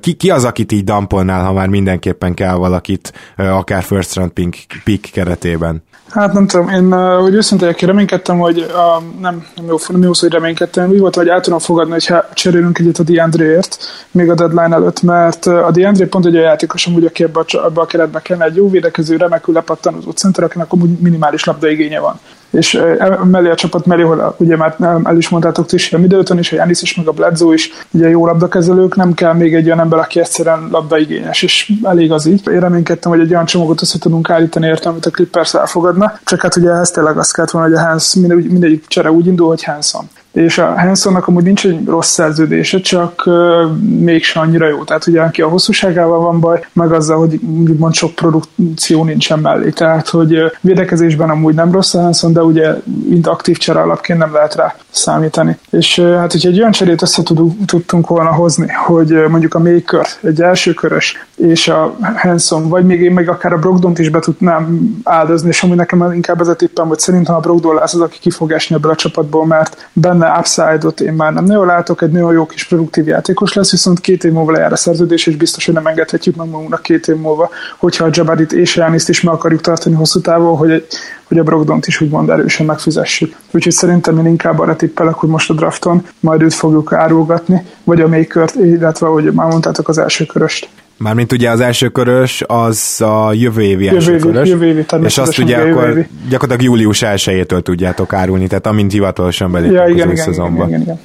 [0.00, 4.30] Ki, ki az, akit így dampolnál, ha már minden mindenképpen kell valakit, akár first round
[4.30, 5.82] pick, pick keretében.
[6.10, 10.26] Hát nem tudom, én hogy őszintén reménykedtem, hogy a, nem, nem, jó, nem jó szó,
[10.26, 13.78] hogy reménykedtem, úgy volt, hogy el tudom fogadni, hogyha cserélünk egyet a DeAndre-ért,
[14.10, 17.64] még a deadline előtt, mert a DeAndre pont egy olyan játékos, amúgy, aki ebbe a,
[17.66, 22.20] ebbe a keretbe kellene egy jó védekező, remekül lepattanozó center, akinek amúgy minimális labdaigénye van
[22.50, 22.82] és
[23.24, 26.52] mellé a csapat mellé, ahol ugye már el is mondtátok ti is, a Middleton is,
[26.52, 29.80] a Janis is, meg a Bledsoe is, ugye jó labdakezelők, nem kell még egy olyan
[29.80, 32.48] ember, aki egyszerűen labdaigényes, és elég az így.
[32.48, 36.40] Én reménykedtem, hogy egy olyan csomagot össze tudunk állítani érte, amit a Clippers elfogadna, csak
[36.40, 39.64] hát ugye ez tényleg azt kellett volna, hogy a Hans mindegyik csere úgy indul, hogy
[39.64, 44.84] Hanson és a Hansonnak amúgy nincs egy rossz szerződése, csak uh, mégsem annyira jó.
[44.84, 49.70] Tehát ugye aki a hosszúságával van baj, meg azzal, hogy úgymond sok produkció nincsen mellé.
[49.70, 52.74] Tehát, hogy védekezésben amúgy nem rossz a Hanson, de ugye
[53.08, 55.58] mint aktív csere alapként nem lehet rá számítani.
[55.70, 57.22] És hát, hogyha egy olyan cserét össze
[57.66, 63.00] tudtunk volna hozni, hogy mondjuk a Maker, egy első körös, és a Hanson, vagy még
[63.00, 66.54] én meg akár a Brogdont is be tudnám áldozni, és amúgy nekem inkább ez a
[66.54, 69.88] tippem, hogy szerintem a Brogdon lesz az, aki ki fog esni ebből a csapatból, mert
[69.92, 73.70] benne benne upside-ot én már nem nagyon látok, egy nagyon jó kis produktív játékos lesz,
[73.70, 77.08] viszont két év múlva lejár a szerződés, és biztos, hogy nem engedhetjük meg magunknak két
[77.08, 80.86] év múlva, hogyha a Jabarit és Jániszt is meg akarjuk tartani hosszú távon, hogy,
[81.24, 83.36] hogy a Brogdont is úgymond erősen megfizessük.
[83.50, 88.00] Úgyhogy szerintem én inkább arra tippelek, hogy most a drafton majd őt fogjuk árulgatni, vagy
[88.00, 90.68] a makert, illetve, ahogy már mondtátok, az első köröst.
[91.02, 94.48] Mármint ugye az első körös, az a jövő évi jövő első évi, körös.
[94.48, 96.06] Jövő évi, és azt ugye akkor évi.
[96.28, 100.80] gyakorlatilag július 1 tudjátok árulni, tehát amint hivatalosan belépünk ja, igen, az igen, igen, igen,
[100.80, 101.00] igen.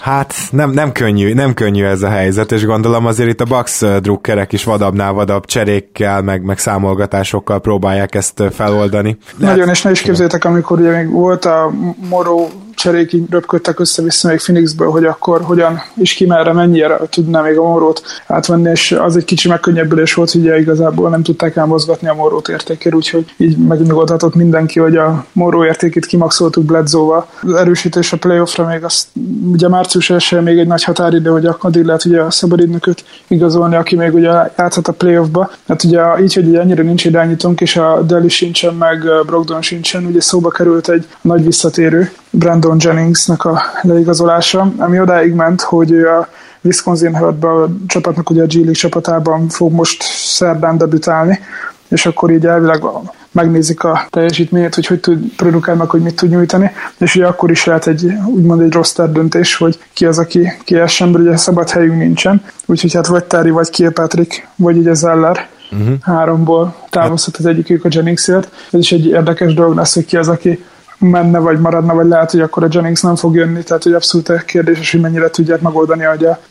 [0.00, 3.84] Hát nem, nem, könnyű, nem könnyű ez a helyzet, és gondolom azért itt a Bax
[4.00, 9.18] drukkerek is vadabbnál vadabb cserékkel, meg, meg számolgatásokkal próbálják ezt feloldani.
[9.38, 11.72] Lehet, Nagyon, és ne is képzeljétek, amikor ugye még volt a
[12.08, 12.48] Moró
[12.80, 17.58] cserék így röpködtek össze-vissza még Phoenixből, hogy akkor hogyan és ki merre, mennyire tudná még
[17.58, 22.08] a morót átvenni, és az egy kicsi megkönnyebbülés volt, hogy ugye igazából nem tudták elmozgatni
[22.08, 27.26] a morót értékért, úgyhogy így megnyugodhatott mindenki, hogy a moró értékét kimaxoltuk Bledzóval.
[27.42, 29.06] Az erősítés a playoffra még azt
[29.52, 33.96] ugye március 1 még egy nagy határidő, hogy addig lehet ugye a szabadidnököt igazolni, aki
[33.96, 35.50] még ugye játszhat a playoffba.
[35.68, 40.04] Hát ugye így, hogy ugye ennyire nincs irányítónk, és a Deli sincsen, meg Brogdon sincsen,
[40.04, 46.28] ugye szóba került egy nagy visszatérő, Brandon Jenningsnek a leigazolása, ami odáig ment, hogy a
[46.60, 51.40] Wisconsin Hurtbe a csapatnak ugye a G League csapatában fog most szerdán debütálni,
[51.88, 52.84] és akkor így elvileg
[53.32, 57.64] megnézik a teljesítményét, hogy hogy tud produkálni, hogy mit tud nyújtani, és ugye akkor is
[57.64, 61.98] lehet egy úgymond egy roster döntés, hogy ki az, aki kiessen, mert ugye szabad helyünk
[61.98, 65.94] nincsen, úgyhogy hát vagy Terry, vagy Kilpatrick, vagy ugye Zeller, uh-huh.
[66.00, 68.52] háromból távozhat az egyikük a Jenningsért.
[68.70, 70.64] Ez is egy érdekes dolog lesz, hogy ki az, aki
[71.00, 74.44] menne, vagy maradna, vagy lehet, hogy akkor a Jennings nem fog jönni, tehát hogy abszolút
[74.44, 76.04] kérdéses, hogy mennyire tudják megoldani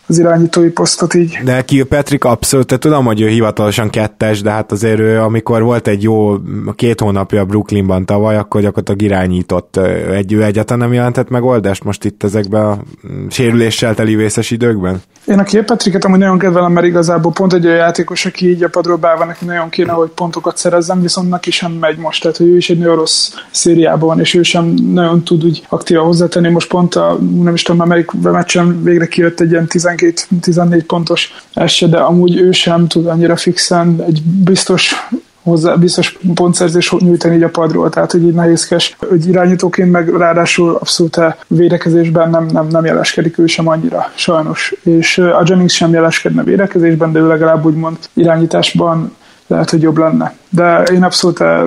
[0.08, 1.40] az irányítói posztot így.
[1.44, 5.88] De Patrick abszolút, tehát tudom, hogy ő hivatalosan kettes, de hát azért ő, amikor volt
[5.88, 6.36] egy jó
[6.76, 9.78] két hónapja Brooklynban tavaly, akkor gyakorlatilag irányított
[10.12, 12.78] egy, ő egyáltalán nem jelentett megoldást most itt ezekben a
[13.30, 15.02] sérüléssel teli vészes időkben?
[15.26, 18.70] Én a Kilpatricket amúgy nagyon kedvelem, mert igazából pont egy olyan játékos, aki így a
[18.70, 22.48] padról beállva neki nagyon kéne, hogy pontokat szerezzem, viszont neki sem megy most, tehát hogy
[22.48, 26.50] ő is egy nagyon rossz szériában van, és ő sem nagyon tud úgy aktívan hozzátenni.
[26.50, 31.88] Most pont a, nem is tudom, melyik meccsen végre kijött egy ilyen 12-14 pontos esse,
[31.88, 34.96] de amúgy ő sem tud annyira fixen egy biztos
[35.44, 40.76] hozzá biztos pontszerzés nyújtani így a padról, tehát hogy így nehézkes, hogy irányítóként meg ráadásul
[40.76, 44.74] abszolút a védekezésben nem, nem, nem jeleskedik ő sem annyira, sajnos.
[44.84, 49.16] És a Jennings sem jeleskedne védekezésben, de ő legalább úgymond irányításban
[49.50, 50.34] lehet, hogy jobb lenne.
[50.50, 51.62] De én abszolút eh,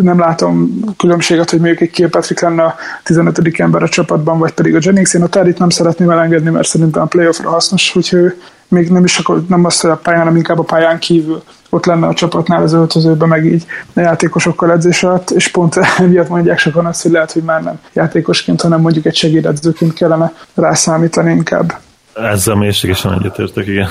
[0.00, 3.60] nem látom különbséget, hogy mondjuk egy Kilpatrick lenne a 15.
[3.60, 5.14] ember a csapatban, vagy pedig a Jennings.
[5.14, 9.04] Én a Territ nem szeretném elengedni, mert szerintem a playoffra hasznos, hogy ő még nem
[9.04, 12.14] is akkor, nem azt, hogy a pályán, hanem inkább a pályán kívül ott lenne a
[12.14, 17.02] csapatnál az öltözőben, meg így a játékosokkal edzés alatt, és pont emiatt mondják sokan azt,
[17.02, 21.80] hogy lehet, hogy már nem játékosként, hanem mondjuk egy segédedzőként kellene rászámítani inkább.
[22.14, 23.88] Ezzel mélységesen egyetértek, igen.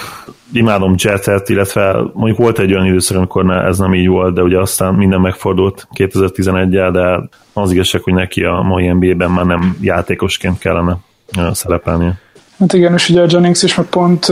[0.54, 4.60] Imádom Jetet, illetve mondjuk volt egy olyan időszak, amikor ez nem így volt, de ugye
[4.60, 10.58] aztán minden megfordult 2011-el, de az igazság, hogy neki a mai NBA-ben már nem játékosként
[10.58, 10.98] kellene
[11.52, 12.22] szerepelnie.
[12.60, 14.32] Hát igen, és ugye a Jennings is meg pont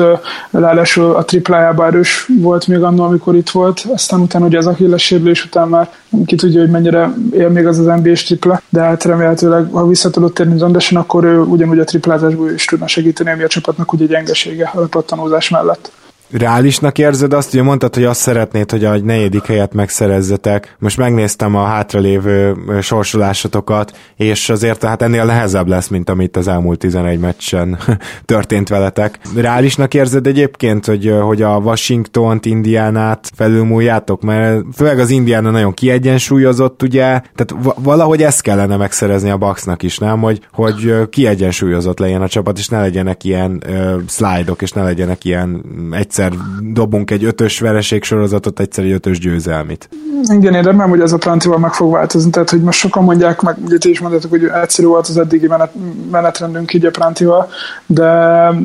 [0.51, 5.03] ráadásul a triplájában erős volt még annól, amikor itt volt, aztán utána ugye az Achilles
[5.03, 5.89] sérülés után már
[6.25, 10.09] ki tudja, hogy mennyire él még az az NBA-s tripla, de hát remélhetőleg, ha vissza
[10.09, 14.05] tudott térni Zondesen, akkor ő ugyanúgy a triplázásból is tudna segíteni, ami a csapatnak ugye
[14.05, 15.91] gyengesége a pattanózás mellett
[16.31, 20.75] reálisnak érzed azt, hogy mondtad, hogy azt szeretnéd, hogy a negyedik helyet megszerezzetek.
[20.79, 26.79] Most megnéztem a hátralévő sorsolásotokat, és azért hát ennél nehezebb lesz, mint amit az elmúlt
[26.79, 27.77] 11 meccsen
[28.25, 29.19] történt veletek.
[29.35, 34.21] Reálisnak érzed egyébként, hogy, hogy a Washington-t, Indiánát felülmúljátok?
[34.21, 37.21] Mert főleg az Indiana nagyon kiegyensúlyozott, ugye?
[37.35, 40.19] Tehát valahogy ezt kellene megszerezni a Bucksnak is, nem?
[40.19, 45.25] Hogy, hogy kiegyensúlyozott legyen a csapat, és ne legyenek ilyen uh, szlájdok, és ne legyenek
[45.25, 49.89] ilyen egyszer egyszer dobunk egy ötös vereség sorozatot, egyszer egy ötös győzelmit.
[50.23, 53.41] Igen, én remélem, hogy ez a Plantival meg fog változni, tehát hogy most sokan mondják,
[53.41, 55.71] meg ugye ti is mondhatok, hogy egyszerű volt az eddigi menet,
[56.11, 57.49] menetrendünk így a Plantival,
[57.85, 58.09] de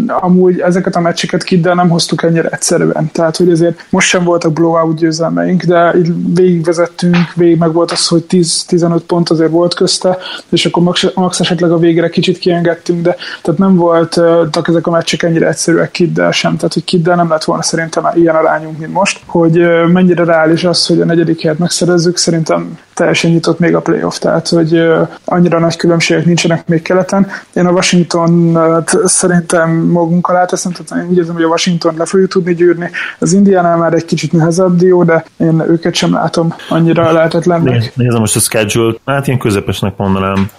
[0.06, 3.10] amúgy ezeket a meccseket kiddel nem hoztuk ennyire egyszerűen.
[3.12, 8.06] Tehát, hogy azért most sem voltak blowout győzelmeink, de így végigvezettünk, végig meg volt az,
[8.06, 13.02] hogy 10-15 pont azért volt közte, és akkor max, max esetleg a végre kicsit kiengedtünk,
[13.02, 17.28] de tehát nem voltak ezek a meccsek ennyire egyszerűek kiddel sem, tehát hogy kiddel nem
[17.28, 19.60] lett volna szerintem ilyen arányunk, mint most, hogy
[19.92, 24.48] mennyire reális az, hogy a negyedik helyet megszerezzük, szerintem teljesen nyitott még a playoff, tehát
[24.48, 24.82] hogy
[25.24, 27.26] annyira nagy különbségek nincsenek még keleten.
[27.52, 28.58] Én a Washington
[29.04, 32.90] szerintem magunk alá teszem, tehát én úgy érzem, hogy a Washington le fogjuk tudni gyűrni.
[33.18, 37.92] Az Indiánál már egy kicsit nehezebb dió, de én őket sem látom annyira lehetetlennek.
[37.94, 40.50] Nézem most a schedule, hát én közepesnek mondanám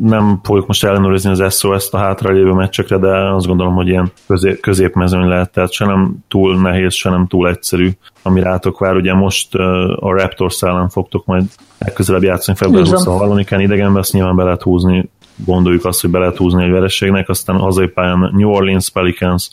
[0.00, 4.60] nem fogjuk most ellenőrizni az SOS-t a hátralévő meccsekre, de azt gondolom, hogy ilyen közép,
[4.60, 7.90] középmezőny lehet, tehát se nem túl nehéz, se nem túl egyszerű,
[8.22, 8.96] ami rátok vár.
[8.96, 9.54] Ugye most
[9.96, 11.44] a Raptors ellen fogtok majd
[11.78, 16.36] legközelebb játszani február 23-án idegenben, azt nyilván be lehet húzni, gondoljuk azt, hogy be lehet
[16.36, 19.50] húzni egy verességnek, aztán hazai pályán New Orleans Pelicans,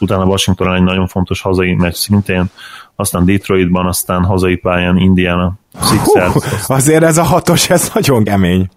[0.00, 2.44] utána Washington egy nagyon fontos hazai meccs szintén,
[2.96, 6.32] aztán Detroitban, aztán hazai pályán Indiana, Sixers.
[6.32, 8.68] Hú, azért ez a hatos, ez nagyon kemény.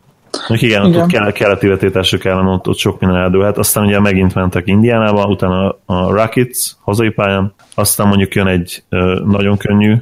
[0.48, 1.02] Igen, igen.
[1.02, 3.58] ott kell, keleti vetítésük ellen ott, ott sok minden eldőlhet.
[3.58, 8.84] Aztán ugye megint mentek Indiánába, utána a Rockets hazai pályán, aztán mondjuk jön egy
[9.26, 9.96] nagyon könnyű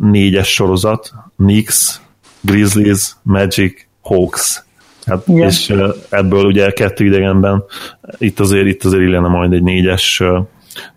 [0.00, 2.00] négyes sorozat, Knicks,
[2.40, 4.62] Grizzlies, Magic, Hawks.
[5.06, 5.74] Hát, és
[6.08, 7.64] ebből ugye kettő idegenben
[8.18, 10.22] itt azért, itt azért illene majd egy négyes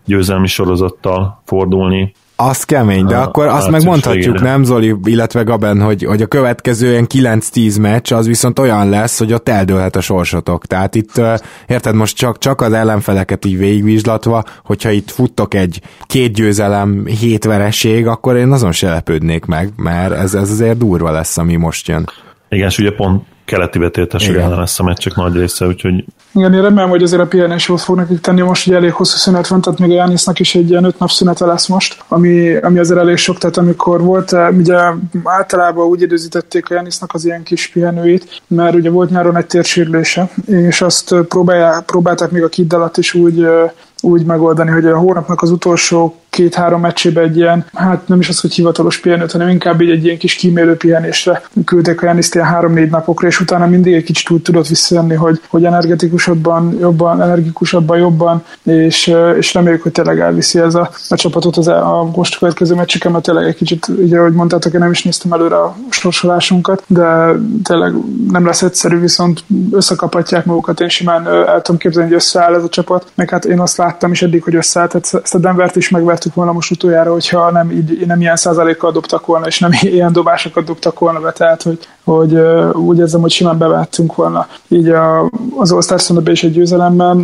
[0.04, 2.14] győzelmi sorozattal fordulni.
[2.48, 6.26] Az kemény, de a, akkor azt meg mondhatjuk, nem Zoli, illetve Gaben, hogy, hogy a
[6.26, 10.66] következő ilyen 9-10 meccs az viszont olyan lesz, hogy ott eldőlhet a sorsotok.
[10.66, 11.20] Tehát itt,
[11.66, 17.44] érted, most csak, csak az ellenfeleket így végigvizslatva, hogyha itt futtok egy két győzelem, hét
[17.44, 21.88] vereség, akkor én azon se lepődnék meg, mert ez, ez azért durva lesz, ami most
[21.88, 22.08] jön.
[22.48, 26.04] Igen, és ugye pont keleti vetélteség ellen lesz a meccsek nagy része, úgyhogy...
[26.34, 29.16] Igen, én remélem, hogy azért a pihenés jót fog nekik tenni, most ugye elég hosszú
[29.16, 32.56] szünet van, tehát még a Jánisznak is egy ilyen öt nap szünete lesz most, ami,
[32.56, 34.78] ami azért elég sok, tehát amikor volt, eh, ugye
[35.24, 40.30] általában úgy időzítették a Jánisznak az ilyen kis pihenőit, mert ugye volt nyáron egy térsérülése,
[40.46, 43.70] és azt próbálják, próbálták még a kid alatt is úgy eh,
[44.02, 48.40] úgy megoldani, hogy a hónapnak az utolsó két-három meccsébe egy ilyen, hát nem is az,
[48.40, 52.46] hogy hivatalos pihenőt, hanem inkább így egy ilyen kis kímélő pihenésre küldtek a Janiszt ilyen
[52.46, 57.98] három-négy napokra, és utána mindig egy kicsit úgy tudott visszajönni, hogy, hogy energikusabban, jobban, energikusabban,
[57.98, 62.74] jobban, és, és reméljük, hogy tényleg elviszi ez a, a csapatot az, a most következő
[62.74, 66.82] meccseken, mert tényleg egy kicsit, ugye, ahogy mondtátok, én nem is néztem előre a sorsolásunkat,
[66.86, 67.32] de
[67.62, 67.94] tényleg
[68.30, 72.68] nem lesz egyszerű, viszont összekaphatják magukat, én simán el tudom képzelni, hogy összeáll ez a
[72.68, 76.10] csapat, meg hát én azt láttam is eddig, hogy összeállt, ezt a Denvert is megvert
[76.12, 80.12] vártuk volna most utoljára, hogyha nem, így, nem ilyen százalékkal dobtak volna, és nem ilyen
[80.12, 82.34] dobásokat dobtak volna be, tehát hogy, hogy
[82.72, 87.16] úgy érzem, hogy simán bevettünk volna így a, az All-Star is egy győzelemmel.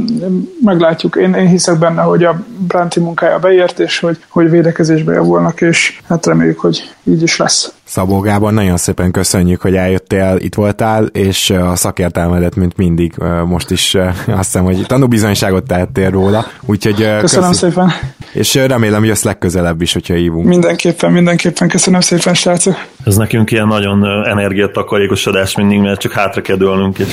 [0.61, 5.61] Meglátjuk, én, én hiszek benne, hogy a Branti munkája beért, és hogy, hogy védekezésbe javulnak,
[5.61, 7.73] és hát reméljük, hogy így is lesz.
[7.89, 13.15] Szabó Gábor, nagyon szépen köszönjük, hogy eljöttél, itt voltál, és a szakértelmedet, mint mindig,
[13.47, 13.95] most is
[14.27, 16.47] azt hiszem, hogy tanúbizonyságot tehettél róla.
[16.67, 17.55] Úgyhogy köszönöm köszönjük.
[17.55, 17.93] szépen.
[18.33, 20.47] És remélem, hogy ezt legközelebb is, hogyha hívunk.
[20.47, 21.69] Mindenképpen, mindenképpen.
[21.69, 22.75] Köszönöm szépen, srácok.
[23.05, 27.07] Ez nekünk ilyen nagyon energiatakarékosodás mindig, mert csak hátra kell dőlnünk, és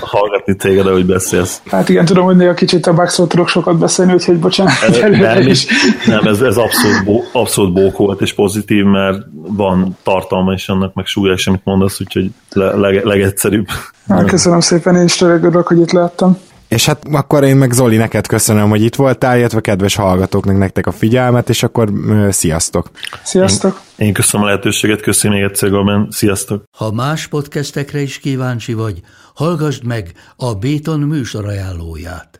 [0.00, 1.62] hallgatni téged, ahogy beszélsz.
[1.70, 4.72] Hát igen, tudom, hogy néha kicsit a Baxról tudok sokat beszélni, úgyhogy bocsánat.
[5.10, 5.66] Nem, is.
[6.06, 10.94] nem ez, ez abszolút, bó, abszolút bók volt és pozitív, mert van tartalma is annak,
[10.94, 13.66] meg súlya is, amit mondasz, úgyhogy le, leg, legegyszerűbb.
[14.08, 16.38] Hát, köszönöm szépen, én is örülök, hogy itt lehettem.
[16.70, 20.86] És hát akkor én meg Zoli, neked köszönöm, hogy itt voltál, illetve kedves hallgatóknak nektek
[20.86, 21.92] a figyelmet, és akkor
[22.30, 22.90] sziasztok!
[23.22, 23.80] Sziasztok!
[23.96, 26.62] Én, én köszönöm a lehetőséget, köszönöm még egyszer, Gaben, sziasztok!
[26.76, 29.00] Ha más podcastekre is kíváncsi vagy,
[29.34, 32.39] hallgassd meg a Béton műsor ajánlóját.